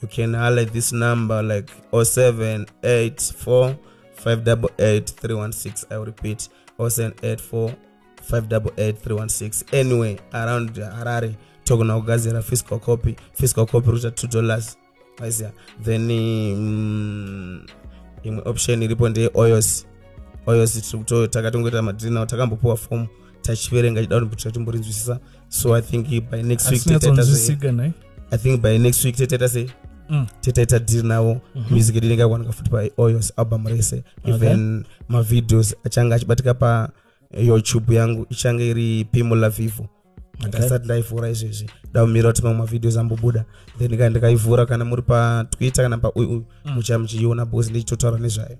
[0.00, 3.76] you can highlight this number like 0784
[4.24, 7.72] 588 i repeat 0784
[8.30, 14.76] 588 anyway around harare togona kugadzira fiscal copy fiscal copy ruta two dollars.
[15.22, 15.52] Aiziya
[15.84, 17.66] then mm,
[18.22, 19.86] imwe option iripo ndeye oyos.
[20.46, 20.94] Oyos
[21.30, 23.08] takatongoita madhiri nawo takambopuwa fomu
[23.42, 25.20] tachiverenga chidaunbhutra timborinzwisisa.
[25.48, 26.82] So i think by next week
[28.30, 29.70] i think by next week tataita se
[30.10, 30.26] Mm.
[31.04, 31.74] navo Mhm.
[31.74, 34.34] music yakwanika futi paoyos album rese Okay.
[34.34, 36.88] even mavideos achange achibatika pa
[37.38, 39.86] youtube yangu ichange iri pimula vivo
[40.48, 43.44] ndasati ndaivhura izvezvi ndaumira kuti mamwe mavideos ambobuda
[43.78, 46.72] then kaa ndikaivhura kana muri patwitter kana pauyu Mm.
[46.74, 48.56] mucha muchiiona because ndichitotaura nezvayo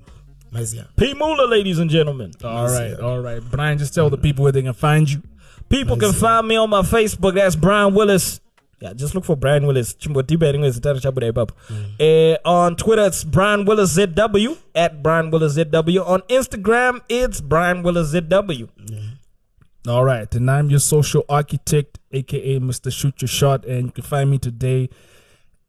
[0.52, 1.14] maiziya P
[1.50, 2.30] ladies and gentlemen.
[2.42, 3.42] All right, all right.
[3.50, 5.20] Brian, just tell the people where they can find you.
[5.68, 7.34] People can find me on my Facebook.
[7.34, 8.40] That's Brian Willis.
[8.80, 9.94] Yeah, just look for Brian Willis.
[9.94, 11.46] Chimbo Tibe is the chabu dai.
[11.98, 16.06] Eh, on Twitter, it's Brian Willis ZW at Brian Willis ZW.
[16.06, 18.68] On Instagram, it's Brian Willis ZW.
[19.88, 22.92] All right, and I'm your social architect, aka Mr.
[22.92, 24.90] Shoot Your Shot, and you can find me today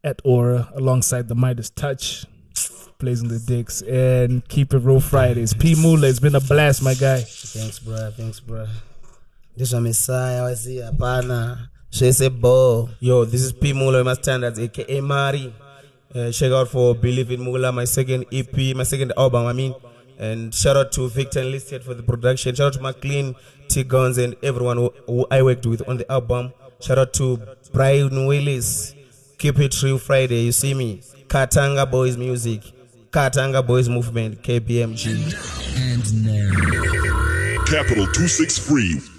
[0.03, 2.26] at Aura alongside the Midas Touch,
[2.99, 5.53] blazing the dicks, and keep it real Fridays.
[5.53, 7.22] P Mula, it's been a blast, my guy.
[7.22, 8.68] thanks bro thanks bro
[9.55, 10.91] ndezvamesaya waziya
[11.92, 13.74] hapana zvese bo yo this is p.
[13.74, 15.54] Mula wema standards aka mari.
[16.16, 19.74] Uh, check out for believe in mula my second ep my second album i mean.
[20.18, 22.54] And shout out to victor enlisted for the production.
[22.54, 23.36] Shout out to mclean
[23.70, 26.52] t guns and everyone who, who i worked with on the album.
[26.82, 27.40] Shout out to
[27.74, 28.96] brian willis.
[29.38, 31.02] Keep it real friday you see me.
[31.28, 32.62] Katanga boys music.
[33.12, 35.06] Katanga boys movement kbmg
[35.78, 37.66] And now.
[37.66, 39.18] Capital 263